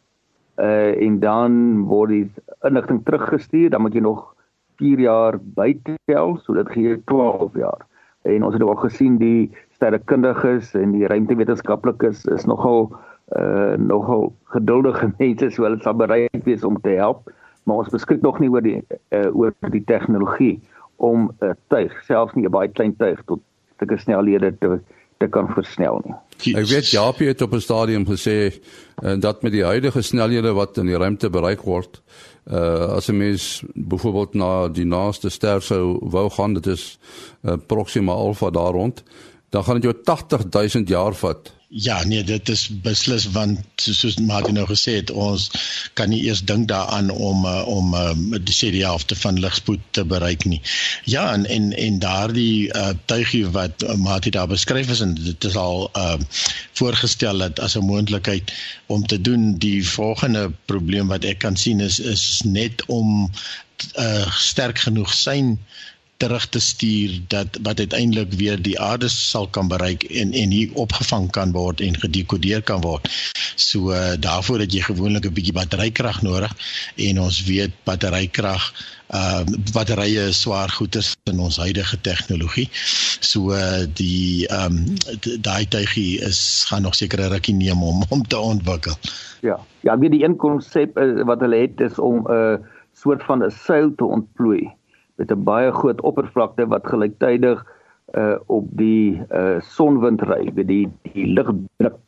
Uh 0.59 0.93
en 0.99 1.21
dan 1.21 1.87
word 1.87 2.11
die 2.11 2.31
inligting 2.67 3.05
teruggestuur, 3.05 3.71
dan 3.71 3.83
moet 3.83 3.95
jy 3.95 4.03
nog 4.03 4.35
4 4.83 4.99
jaar 4.99 5.39
bytel, 5.39 6.39
so 6.43 6.55
dit 6.55 6.69
gee 6.75 6.99
12 7.07 7.55
jaar. 7.55 7.87
En 8.23 8.45
ons 8.45 8.55
het 8.55 8.63
al 8.63 8.79
gesien 8.83 9.19
die 9.19 9.51
sterrekundiges 9.75 10.75
en 10.75 10.93
die 10.93 11.07
ruimtewetenskaplikes 11.07 12.27
is 12.27 12.47
nogal 12.47 12.91
uh 13.37 13.77
nogal 13.79 14.33
geduldige 14.45 15.13
mense 15.19 15.51
so 15.51 15.65
hulle 15.65 15.81
sal 15.83 15.95
bereid 15.95 16.45
wees 16.45 16.65
om 16.65 16.81
te 16.81 16.97
help, 16.99 17.31
maar 17.65 17.77
ons 17.85 17.95
beskik 17.95 18.23
nog 18.23 18.41
nie 18.41 18.51
oor 18.51 18.63
die 18.63 18.81
uh, 19.11 19.29
oor 19.33 19.55
die 19.71 19.85
tegnologie 19.85 20.61
om 20.97 21.31
'n 21.41 21.47
uh, 21.47 21.55
tuig, 21.69 21.93
selfs 22.07 22.35
nie 22.35 22.47
'n 22.47 22.51
baie 22.51 22.69
klein 22.69 22.97
tuig 22.97 23.23
tot 23.27 23.41
sulke 23.79 23.99
snelhede 23.99 24.53
te 24.59 24.81
te 25.23 25.29
kan 25.29 25.49
versnel 25.55 26.01
nie. 26.05 26.15
Ek 26.59 26.67
weet 26.67 26.91
Japie 26.91 27.29
het 27.31 27.43
op 27.43 27.53
'n 27.55 27.61
stadium 27.61 28.05
gesê 28.07 28.53
en 29.03 29.17
uh, 29.17 29.21
dat 29.21 29.43
met 29.43 29.53
die 29.53 29.65
huidige 29.65 30.03
snelhede 30.03 30.53
wat 30.53 30.79
in 30.79 30.87
die 30.87 30.97
ruimte 30.97 31.31
bereik 31.31 31.63
word, 31.63 32.03
uh 32.51 32.97
as 32.99 33.09
'n 33.09 33.17
mens 33.17 33.65
byvoorbeeld 33.75 34.35
na 34.35 34.69
die 34.69 34.85
naaste 34.87 35.31
ster 35.31 35.63
sou 35.63 35.99
wou 36.01 36.31
gaan, 36.31 36.55
dit 36.55 36.67
is 36.67 36.99
uh, 37.43 37.55
Proxima 37.67 38.13
Alpha 38.13 38.51
daar 38.51 38.73
rond, 38.73 39.03
dan 39.51 39.65
gaan 39.65 39.81
dit 39.81 39.85
jou 39.85 39.95
80000 40.05 40.89
jaar 40.89 41.15
vat 41.15 41.53
Ja, 41.75 42.05
nee, 42.05 42.25
dit 42.25 42.49
is 42.49 42.67
beslis 42.85 43.25
want 43.33 43.61
soos 43.81 44.19
Martin 44.21 44.59
nou 44.59 44.67
gesê 44.69 44.99
het, 44.99 45.11
ons 45.11 45.47
kan 45.97 46.11
nie 46.13 46.19
eers 46.27 46.43
dink 46.45 46.67
daaraan 46.69 47.09
om 47.11 47.47
uh, 47.49 47.63
om 47.65 47.95
uh, 47.97 48.11
die 48.35 48.53
sê 48.53 48.69
die 48.75 48.83
helfte 48.85 49.17
van 49.17 49.41
ligspoed 49.41 49.81
te 49.97 50.05
bereik 50.05 50.45
nie. 50.45 50.61
Ja, 51.09 51.31
en 51.33 51.47
en, 51.49 51.71
en 51.73 51.97
daardie 52.03 52.69
uh, 52.77 52.91
tuigie 53.09 53.47
wat 53.57 53.87
Martin 53.97 54.37
daar 54.37 54.53
beskryf 54.53 54.93
is 54.93 55.01
en 55.01 55.15
dit 55.17 55.49
is 55.49 55.57
al 55.57 55.89
uh, 55.97 56.19
voorgestel 56.77 57.41
dat 57.41 57.65
as 57.65 57.79
'n 57.81 57.89
moontlikheid 57.89 58.53
om 58.87 59.07
te 59.07 59.21
doen, 59.21 59.57
die 59.57 59.81
volgende 59.89 60.51
probleem 60.69 61.09
wat 61.09 61.25
ek 61.25 61.39
kan 61.39 61.57
sien 61.57 61.81
is 61.81 61.99
is 61.99 62.43
net 62.45 62.85
om 62.87 63.31
uh, 63.97 64.29
sterk 64.37 64.79
genoeg 64.79 65.15
sein 65.15 65.57
terug 66.23 66.47
te 66.55 66.61
stuur 66.61 67.19
dat 67.29 67.59
wat 67.63 67.79
uiteindelik 67.79 68.33
weer 68.39 68.63
die 68.63 68.79
aarde 68.81 69.09
sal 69.09 69.49
kan 69.51 69.69
bereik 69.69 70.05
en 70.23 70.33
en 70.33 70.51
hier 70.55 70.75
opgevang 70.79 71.31
kan 71.35 71.53
word 71.53 71.81
en 71.83 71.99
gedekodeer 71.99 72.63
kan 72.63 72.81
word. 72.81 73.09
So 73.59 73.91
uh, 73.91 74.15
daarvoor 74.19 74.63
het 74.63 74.73
jy 74.73 74.83
gewoonlik 74.87 75.27
'n 75.27 75.35
bietjie 75.35 75.57
batterykrag 75.57 76.23
nodig 76.23 76.53
en 76.97 77.21
ons 77.21 77.43
weet 77.51 77.75
batterykrag 77.85 78.73
uh 79.13 79.43
batterye 79.73 80.29
is 80.33 80.41
swaar 80.41 80.71
goeder 80.71 81.05
in 81.31 81.41
ons 81.41 81.57
huidige 81.57 82.01
tegnologie. 82.01 82.69
So 83.21 83.51
uh 83.53 83.83
die 83.95 84.47
ehm 84.47 84.79
um, 84.79 84.95
daai 85.49 85.67
tuigie 85.69 86.21
is 86.29 86.65
gaan 86.69 86.83
nog 86.83 86.95
seker 86.95 87.21
'n 87.21 87.33
rukkie 87.35 87.55
neem 87.55 87.83
om 87.83 88.05
om 88.15 88.23
te 88.23 88.39
ontwikkel. 88.39 88.95
Ja. 89.41 89.59
Ja, 89.81 89.99
wie 89.99 90.11
die 90.11 90.25
een 90.25 90.37
konsep 90.37 90.95
wat 91.27 91.41
hulle 91.41 91.57
het 91.67 91.81
is 91.81 91.99
om 91.99 92.23
'n 92.23 92.33
uh, 92.33 92.57
soort 92.93 93.23
van 93.25 93.45
'n 93.45 93.51
seil 93.51 93.93
te 93.97 94.05
ontplooi 94.05 94.71
met 95.23 95.31
'n 95.31 95.45
baie 95.47 95.71
groot 95.73 96.01
oppervlakte 96.01 96.67
wat 96.67 96.87
gelyktydig 96.87 97.63
uh 98.19 98.37
op 98.47 98.67
die 98.77 99.23
uh 99.31 99.61
sonwind 99.61 100.23
ry, 100.23 100.51
weet 100.55 100.69
die 100.69 100.87
die 101.13 101.27
lugdruk 101.27 102.01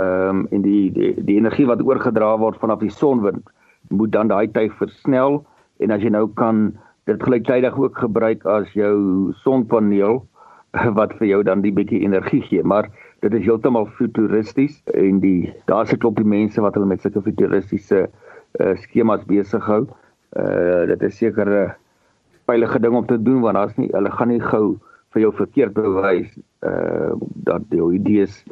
ehm 0.00 0.28
um, 0.28 0.46
en 0.50 0.62
die, 0.62 0.92
die 0.92 1.14
die 1.24 1.36
energie 1.36 1.66
wat 1.66 1.82
oorgedra 1.82 2.36
word 2.38 2.60
vanaf 2.60 2.80
die 2.84 2.92
sonwind 2.92 3.42
moet 3.88 4.12
dan 4.12 4.28
daai 4.28 4.48
tyd 4.52 4.72
versnel 4.78 5.40
en 5.80 5.90
as 5.90 6.04
jy 6.04 6.12
nou 6.12 6.28
kan 6.40 6.70
dit 7.10 7.22
gelyktydig 7.22 7.76
ook 7.78 7.98
gebruik 7.98 8.44
as 8.46 8.70
jou 8.76 9.32
sonpaneel 9.42 10.20
wat 10.98 11.16
vir 11.18 11.26
jou 11.32 11.42
dan 11.42 11.64
die 11.64 11.72
bietjie 11.74 12.04
energie 12.06 12.42
gee, 12.46 12.62
maar 12.62 12.88
dit 13.24 13.34
is 13.34 13.44
heeltemal 13.44 13.88
futuristies 13.98 14.78
en 14.94 15.20
die 15.20 15.52
daar's 15.66 15.92
'n 15.92 15.98
klopie 15.98 16.24
mense 16.24 16.60
wat 16.60 16.74
hulle 16.74 16.86
met 16.86 17.02
sulke 17.02 17.22
futuristiese 17.22 18.06
uh, 18.60 18.76
skemas 18.76 19.24
besig 19.24 19.64
hou. 19.64 19.86
Uh 20.36 20.86
dit 20.86 21.02
is 21.02 21.16
seker 21.16 21.46
'n 21.46 21.64
uh, 21.64 21.70
veilige 22.50 22.82
ding 22.82 22.96
om 22.98 23.06
te 23.06 23.18
doen 23.22 23.40
want 23.44 23.58
daar's 23.58 23.78
nie 23.78 23.90
hulle 23.94 24.12
gaan 24.18 24.32
nie 24.34 24.42
gou 24.42 24.64
vir 25.14 25.24
jou 25.24 25.32
verkeerd 25.38 25.74
bewys 25.78 26.30
uh 26.66 27.14
dat 27.50 27.64
jou 27.74 27.90
idees 27.96 28.44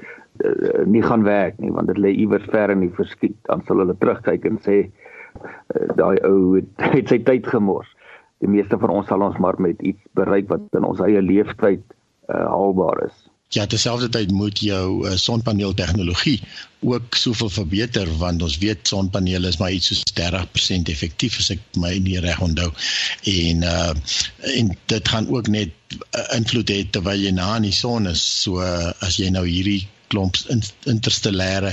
uh, 0.44 0.84
nie 0.86 1.02
gaan 1.02 1.26
werk 1.26 1.58
nie 1.62 1.72
want 1.74 1.90
dit 1.92 2.00
lê 2.02 2.14
iewers 2.24 2.46
ver 2.54 2.72
in 2.74 2.82
die 2.86 2.94
verskiet. 2.94 3.36
Dan 3.50 3.62
sal 3.66 3.82
hulle 3.82 3.96
terugkyk 4.00 4.46
en 4.48 4.58
sê 4.64 4.80
uh, 4.86 5.88
daai 5.98 6.18
ou 6.26 6.56
het, 6.56 6.70
het 6.96 7.14
sy 7.14 7.20
tyd 7.26 7.46
gemors. 7.46 7.90
Die 8.42 8.50
meeste 8.50 8.78
van 8.78 8.94
ons 8.94 9.10
sal 9.10 9.24
ons 9.26 9.38
maar 9.42 9.58
met 9.62 9.82
iets 9.82 10.02
bereik 10.18 10.50
wat 10.52 10.78
in 10.78 10.86
ons 10.86 11.02
eie 11.04 11.22
lewenstyd 11.22 11.82
uh, 12.30 12.46
haalbaar 12.46 13.04
is 13.06 13.26
Ja, 13.56 13.64
terselfdertyd 13.66 14.30
moet 14.30 14.58
jou 14.60 15.08
uh, 15.08 15.14
sonpaneel 15.16 15.74
tegnologie 15.74 16.40
ook 16.84 17.14
soveel 17.16 17.48
verbeter 17.50 18.10
want 18.20 18.42
ons 18.44 18.58
weet 18.60 18.88
sonpanele 18.88 19.48
is 19.48 19.56
maar 19.56 19.72
iets 19.72 19.88
soos 19.88 20.02
30% 20.20 20.90
effektief 20.92 21.38
as 21.40 21.48
ek 21.56 21.62
my 21.80 21.94
nie 22.04 22.20
reg 22.20 22.42
onthou. 22.44 22.68
En 23.32 23.64
uh 23.64 23.94
en 24.60 24.74
dit 24.92 25.08
gaan 25.08 25.30
ook 25.32 25.48
net 25.48 25.72
uh, 25.96 26.26
invloed 26.36 26.70
hê 26.74 26.82
terwyl 26.92 27.24
jy 27.24 27.32
na 27.32 27.54
in 27.56 27.70
die 27.70 27.74
son 27.74 28.12
is. 28.12 28.22
So 28.44 28.60
uh, 28.60 28.92
as 29.00 29.16
jy 29.16 29.32
nou 29.32 29.46
hierdie 29.48 29.88
klomp 30.12 30.36
interstellêre 30.84 31.72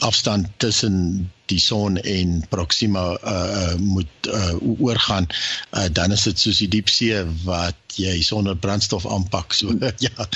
afstand 0.00 0.46
tussen 0.56 1.30
die 1.50 1.58
son 1.58 1.96
en 1.96 2.44
Proxima 2.48 3.18
uh, 3.22 3.30
uh 3.34 3.74
moet 3.78 4.26
uh 4.26 4.54
oorgaan 4.78 5.26
uh, 5.70 5.86
dan 5.92 6.12
is 6.12 6.22
dit 6.22 6.38
soos 6.38 6.60
die 6.62 6.70
diepsee 6.70 7.24
wat 7.44 7.98
jy 7.98 8.20
sonder 8.22 8.56
brandstof 8.56 9.06
aanpak 9.06 9.52
so 9.56 9.74
ja 10.06 10.28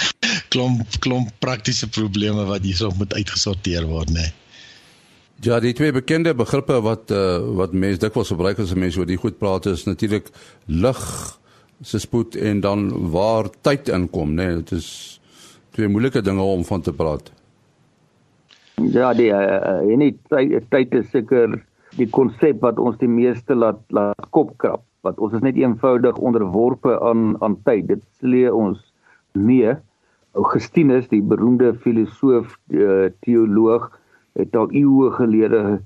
klomp 0.55 0.99
klomp 1.05 1.35
praktiese 1.45 1.91
probleme 1.91 2.47
wat 2.49 2.65
hierso 2.67 2.95
moet 2.99 3.15
uitgesorteer 3.19 3.91
word 3.91 4.15
nê 4.15 4.23
nee. 4.23 4.33
Ja, 5.43 5.59
die 5.61 5.75
twee 5.75 5.93
bekende 5.93 6.33
begrippe 6.35 6.77
wat 6.85 7.11
uh, 7.11 7.43
wat 7.59 7.75
mense 7.75 8.01
dikwels 8.01 8.31
gebruik 8.33 8.61
as 8.63 8.75
mense 8.79 9.01
oor 9.01 9.09
die 9.09 9.19
goed 9.19 9.37
praat 9.41 9.67
is 9.67 9.83
natuurlik 9.85 10.31
lig 10.71 11.03
se 11.85 11.99
spoed 11.99 12.37
en 12.39 12.61
dan 12.61 12.87
waar 13.11 13.51
tyd 13.67 13.91
inkom, 13.93 14.35
né? 14.35 14.47
Nee, 14.47 14.63
dit 14.63 14.73
is 14.79 15.21
twee 15.75 15.89
moeilike 15.91 16.23
dinge 16.23 16.43
om 16.43 16.65
van 16.65 16.81
te 16.81 16.95
praat. 16.95 17.33
Ja, 18.95 19.13
die 19.15 19.31
uh, 19.35 19.83
en 19.83 20.05
die 20.07 20.15
tyd, 20.31 20.71
tyd 20.71 20.95
is 21.03 21.11
seker 21.13 21.59
die 21.99 22.09
konsep 22.11 22.63
wat 22.63 22.79
ons 22.79 22.97
die 23.03 23.11
meeste 23.11 23.59
laat 23.59 23.83
laat 23.95 24.31
kopkrap, 24.35 24.85
wat 25.07 25.19
ons 25.19 25.35
is 25.35 25.43
net 25.45 25.59
eenvoudig 25.59 26.17
onderworpe 26.19 26.95
aan 27.03 27.35
aan 27.43 27.59
tyd. 27.67 27.91
Dit 27.91 28.07
slee 28.23 28.55
ons 28.55 28.79
mee. 29.35 29.75
Augustinus, 30.35 31.09
die 31.09 31.23
beroemde 31.23 31.75
filosoof, 31.83 32.57
uh, 32.75 33.11
teoloog, 33.27 33.91
het 34.35 34.57
al 34.57 34.73
eeue 34.75 35.11
gelede 35.15 35.81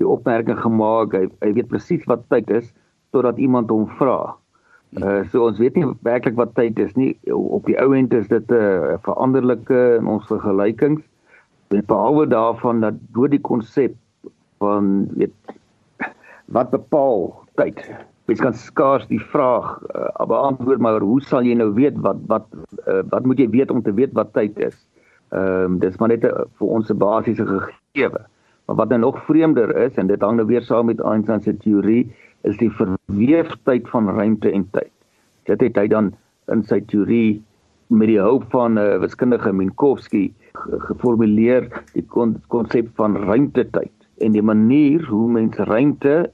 die 0.00 0.08
opmerking 0.08 0.58
gemaak. 0.60 1.12
Hy, 1.16 1.28
hy 1.44 1.52
weet 1.58 1.68
presies 1.72 2.06
wat 2.10 2.24
tyd 2.32 2.50
is 2.50 2.72
totdat 3.14 3.38
iemand 3.38 3.70
hom 3.70 3.86
vra. 3.98 4.34
Uh 4.94 5.22
so 5.30 5.42
ons 5.48 5.58
weet 5.58 5.74
nie 5.74 5.86
werklik 6.06 6.36
wat 6.38 6.54
tyd 6.54 6.78
is 6.82 6.94
nie. 6.98 7.12
Op 7.34 7.66
die 7.66 7.76
ou 7.82 7.92
end 7.98 8.14
is 8.14 8.28
dit 8.30 8.50
'n 8.50 8.54
uh, 8.54 8.96
veranderlike 9.06 9.80
in 9.98 10.06
ons 10.06 10.26
vergelykings. 10.30 11.02
En 11.74 11.82
behalwe 11.86 12.26
daarvan 12.30 12.80
dat 12.80 12.94
deur 13.14 13.30
die 13.30 13.42
konsep 13.42 13.94
van 14.58 15.08
weet 15.18 15.34
wat 16.46 16.70
bepaal 16.70 17.34
tyd. 17.58 17.80
Mens 18.24 18.40
kan 18.40 18.54
skaars 18.56 19.06
die 19.10 19.20
vraag 19.20 19.82
uh, 19.92 20.26
beantwoord 20.26 20.80
maar 20.80 21.00
hoe 21.04 21.20
sal 21.20 21.44
jy 21.44 21.54
nou 21.60 21.72
weet 21.76 21.98
wat 22.00 22.22
wat 22.30 22.46
uh, 22.88 23.02
wat 23.12 23.26
moet 23.28 23.38
jy 23.42 23.48
weet 23.52 23.70
om 23.70 23.82
te 23.84 23.92
weet 23.92 24.14
wat 24.16 24.32
tyd 24.32 24.58
is? 24.58 24.76
Ehm 25.34 25.74
um, 25.74 25.78
dis 25.78 25.98
maar 26.00 26.08
net 26.08 26.24
'n 26.24 26.48
vir 26.58 26.68
ons 26.68 26.90
'n 26.90 26.98
basiese 26.98 27.44
gegewe. 27.46 28.22
Maar 28.66 28.76
wat 28.76 28.88
nou 28.88 29.00
nog 29.00 29.24
vreemder 29.24 29.76
is 29.76 29.96
en 30.00 30.06
dit 30.06 30.20
hang 30.20 30.36
nou 30.36 30.46
weer 30.46 30.62
saam 30.62 30.86
met 30.86 31.00
Einstein 31.00 31.42
se 31.42 31.56
teorie 31.56 32.12
is 32.42 32.56
die 32.56 32.70
verweefdheid 32.70 33.88
van 33.88 34.08
ruimte 34.08 34.50
en 34.50 34.68
tyd. 34.70 34.92
Dit 35.44 35.60
het 35.60 35.76
hy 35.76 35.86
dan 35.88 36.14
in 36.48 36.62
sy 36.62 36.80
teorie 36.80 37.42
met 37.88 38.08
die 38.08 38.20
hulp 38.20 38.44
van 38.50 38.78
'n 38.78 38.78
uh, 38.78 38.98
wiskundige 39.00 39.52
Minkowski 39.52 40.32
geformuleer 40.88 41.68
die 41.92 42.06
konsep 42.48 42.88
van 42.96 43.16
ruimtetyd 43.16 43.92
en 44.24 44.32
die 44.32 44.42
manier 44.42 45.04
hoe 45.06 45.28
mense 45.30 45.64
ruimte 45.64 46.30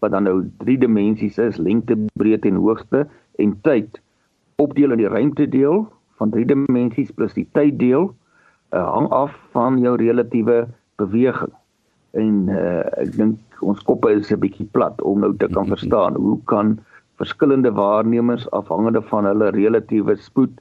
wat 0.00 0.10
dan 0.10 0.26
nou 0.28 0.44
drie 0.58 0.78
dimensies 0.78 1.38
is, 1.38 1.56
lengte, 1.56 1.96
breedte 2.18 2.48
en 2.48 2.60
hoogte 2.60 3.06
en 3.38 3.54
tyd 3.62 4.00
opdeel 4.60 4.92
in 4.92 5.02
die 5.02 5.08
ruimtedeel 5.08 5.86
van 6.20 6.30
drie 6.30 6.46
dimensies 6.48 7.12
plus 7.16 7.34
die 7.36 7.46
tyddeel 7.56 8.10
uh, 8.74 8.84
hang 8.94 9.08
af 9.14 9.34
van 9.54 9.78
jou 9.80 9.96
relatiewe 9.96 10.66
beweging. 11.00 11.52
En 12.18 12.48
uh, 12.52 12.84
ek 13.00 13.14
dink 13.16 13.62
ons 13.64 13.82
koppe 13.86 14.12
is 14.16 14.32
'n 14.32 14.40
bietjie 14.40 14.68
plat 14.74 15.00
om 15.06 15.20
nou 15.24 15.32
te 15.36 15.48
kan 15.52 15.68
verstaan 15.74 16.18
hoe 16.18 16.38
kan 16.52 16.78
verskillende 17.20 17.72
waarnemers 17.76 18.48
afhangende 18.56 19.02
van 19.12 19.28
hulle 19.28 19.50
relatiewe 19.56 20.16
spoed 20.16 20.60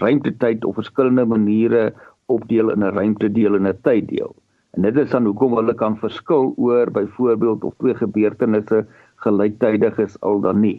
ruimtetyd 0.00 0.64
op 0.64 0.74
verskillende 0.80 1.24
maniere 1.24 1.92
opdeel 2.26 2.70
in 2.70 2.84
'n 2.84 2.94
ruimtedeel 2.96 3.56
en 3.56 3.68
'n 3.68 3.80
tyddeel. 3.82 4.34
En 4.76 4.82
dit 4.86 4.98
is 5.02 5.10
dan 5.10 5.26
hoekom 5.26 5.56
hulle 5.58 5.74
kan 5.74 5.96
verskil 5.98 6.52
oor 6.56 6.90
byvoorbeeld 6.94 7.64
of 7.66 7.74
twee 7.82 7.94
gebeurtenisse 7.98 8.84
gelyktydig 9.24 9.98
is 9.98 10.14
al 10.26 10.40
dan 10.44 10.60
nie. 10.62 10.78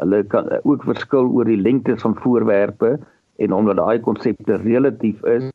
Hulle 0.00 0.22
kan 0.32 0.50
ook 0.62 0.84
verskil 0.84 1.30
oor 1.32 1.48
die 1.48 1.60
lengtes 1.60 2.04
van 2.04 2.16
voorwerpe 2.20 2.98
en 3.40 3.56
omdat 3.56 3.80
daai 3.80 4.00
konsepte 4.04 4.60
relatief 4.60 5.24
is, 5.24 5.48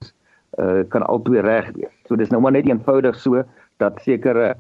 uh, 0.58 0.82
kan 0.90 1.06
albei 1.06 1.44
reg 1.46 1.70
wees. 1.78 1.94
So 2.10 2.18
dis 2.18 2.34
nou 2.34 2.42
maar 2.42 2.56
net 2.58 2.70
eenvoudig 2.70 3.20
so 3.22 3.44
dat 3.84 4.02
sekere 4.02 4.56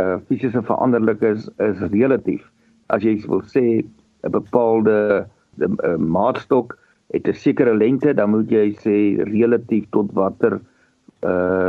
uh 0.00 0.16
fisiese 0.26 0.62
veranderlikes 0.64 1.50
is 1.60 1.80
relatief. 1.92 2.42
As 2.90 3.04
jy 3.04 3.18
wil 3.28 3.42
sê 3.44 3.84
'n 3.84 4.32
bepaalde 4.32 5.26
die, 5.60 5.68
uh, 5.68 5.96
maatstok 5.96 6.78
het 7.12 7.28
'n 7.28 7.34
sekere 7.34 7.76
lengte, 7.76 8.14
dan 8.14 8.30
moet 8.30 8.50
jy 8.50 8.72
sê 8.82 9.22
relatief 9.30 9.84
tot 9.90 10.10
watter 10.12 10.58
uh 10.58 10.64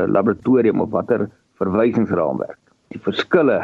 laboratorium 0.07 0.81
of 0.83 0.91
watter 0.93 1.27
verwysingsraamwerk. 1.57 2.59
Die 2.93 3.01
verskille 3.03 3.59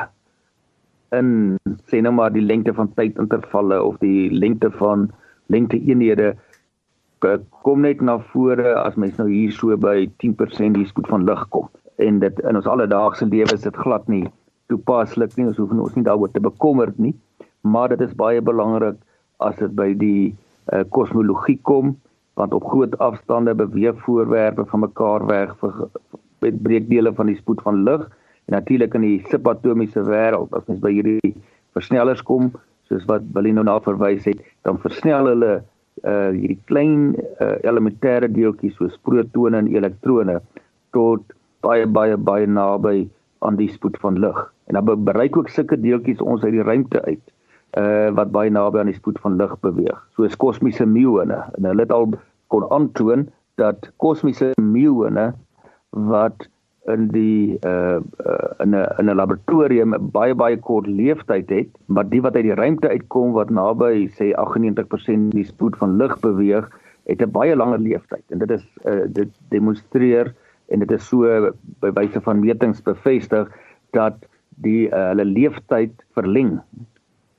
in 1.14 1.58
sê 1.90 2.02
nou 2.02 2.14
maar 2.18 2.34
die 2.34 2.44
lengte 2.44 2.74
van 2.74 2.90
tydintervalle 2.98 3.78
of 3.84 4.00
die 4.02 4.32
lengte 4.34 4.72
van 4.80 5.10
lengteeenhede 5.54 6.34
kom 7.64 7.84
net 7.86 8.02
na 8.02 8.18
vore 8.34 8.74
as 8.82 8.98
mens 9.00 9.20
nou 9.20 9.30
hier 9.30 9.54
so 9.56 9.76
by 9.80 10.08
10% 10.24 10.78
die 10.78 10.88
spoed 10.90 11.08
van 11.12 11.26
lig 11.28 11.44
kom 11.56 11.70
en 12.04 12.20
dit 12.24 12.40
in 12.44 12.60
ons 12.60 12.70
alledaagse 12.70 13.28
lewe 13.32 13.56
is 13.56 13.68
dit 13.68 13.78
glad 13.86 14.08
nie 14.12 14.26
toepaslik 14.72 15.38
nie 15.38 15.48
ons 15.52 15.60
hoef 15.62 15.72
ons 15.72 15.96
nie 15.96 16.06
daaroor 16.08 16.34
te 16.34 16.44
bekommer 16.44 16.92
nie 16.98 17.14
maar 17.62 17.94
dit 17.94 18.02
is 18.04 18.16
baie 18.20 18.42
belangrik 18.42 18.98
as 19.48 19.56
dit 19.62 19.76
by 19.78 19.94
die 20.00 20.34
uh, 20.74 20.84
kosmologie 20.96 21.60
kom 21.70 21.96
want 22.40 22.54
op 22.54 22.66
groot 22.66 22.98
afstande 22.98 23.56
beweeg 23.56 24.00
voorwerpe 24.06 24.66
van 24.66 24.80
mekaar 24.80 25.26
weg 25.26 25.56
met 26.40 26.62
breekdele 26.64 27.14
van 27.14 27.32
die 27.32 27.38
spoed 27.38 27.62
van 27.62 27.84
lig 27.84 28.08
en 28.46 28.58
natuurlik 28.58 28.94
in 28.94 29.06
die 29.08 29.20
subatomiese 29.30 30.04
wêreld 30.08 30.56
as 30.58 30.66
mens 30.68 30.82
by 30.84 30.92
hierdie 30.96 31.34
versnellers 31.78 32.24
kom 32.24 32.52
soos 32.90 33.06
wat 33.10 33.24
Willem 33.36 33.60
nou 33.60 33.68
na 33.70 33.78
verwys 33.86 34.26
het 34.30 34.42
dan 34.68 34.82
versnel 34.82 35.32
hulle 35.34 35.54
uh 36.04 36.30
hierdie 36.34 36.60
klein 36.68 37.14
uh, 37.16 37.54
elementêre 37.64 38.28
deeltjies 38.28 38.74
soos 38.80 38.98
protone 39.08 39.62
en 39.62 39.70
elektrone 39.72 40.40
tot 40.98 41.36
baie 41.64 41.86
baie 41.88 42.18
baie 42.18 42.48
naby 42.50 43.06
aan 43.44 43.60
die 43.60 43.70
spoed 43.72 43.98
van 44.00 44.20
lig. 44.20 44.40
En 44.68 44.80
dan 44.80 45.04
bereik 45.04 45.38
ook 45.38 45.50
sulke 45.50 45.80
deeltjies 45.80 46.22
ons 46.22 46.44
uit 46.44 46.54
die 46.56 46.64
ruimte 46.64 47.02
uit 47.06 47.33
uh 47.80 48.10
wat 48.18 48.32
baie 48.32 48.52
naby 48.54 48.80
aan 48.80 48.92
die 48.92 48.98
spoed 48.98 49.20
van 49.24 49.38
lig 49.38 49.54
beweeg, 49.66 50.00
soos 50.16 50.36
kosmiese 50.38 50.86
muone. 50.86 51.40
En 51.58 51.66
hulle 51.66 51.86
het 51.86 51.92
al 51.92 52.12
kon 52.54 52.66
aantoon 52.70 53.30
dat 53.62 53.90
kosmiese 53.98 54.52
muone 54.62 55.32
wat 56.10 56.48
in 56.92 57.08
die 57.14 57.58
uh, 57.66 57.98
uh 58.00 58.50
in 58.64 58.76
'n 58.76 58.86
in 59.00 59.10
'n 59.10 59.16
laboratorium 59.16 59.96
baie 60.12 60.36
baie 60.36 60.58
kort 60.58 60.88
leeftyd 60.88 61.50
het, 61.50 61.70
maar 61.86 62.10
die 62.10 62.22
wat 62.22 62.36
uit 62.36 62.44
die 62.44 62.60
ruimte 62.60 62.90
uitkom 62.90 63.32
wat 63.32 63.50
naby 63.50 64.10
sê 64.20 64.34
98% 64.36 65.32
die 65.32 65.46
spoed 65.46 65.78
van 65.78 65.98
lig 65.98 66.20
beweeg, 66.20 66.70
het 67.06 67.22
'n 67.22 67.32
baie 67.32 67.56
langer 67.56 67.80
leeftyd. 67.80 68.24
En 68.30 68.38
dit 68.38 68.52
is 68.52 68.66
uh 68.86 69.06
dit 69.08 69.30
demonstreer 69.50 70.34
en 70.68 70.80
dit 70.80 70.92
is 70.92 71.08
so 71.08 71.52
by 71.80 71.92
wyse 71.92 72.22
van 72.22 72.40
metings 72.40 72.82
bevestig 72.82 73.50
dat 73.92 74.14
die 74.64 74.88
uh, 74.90 75.08
hulle 75.08 75.26
leeftyd 75.26 75.94
verleng 76.14 76.62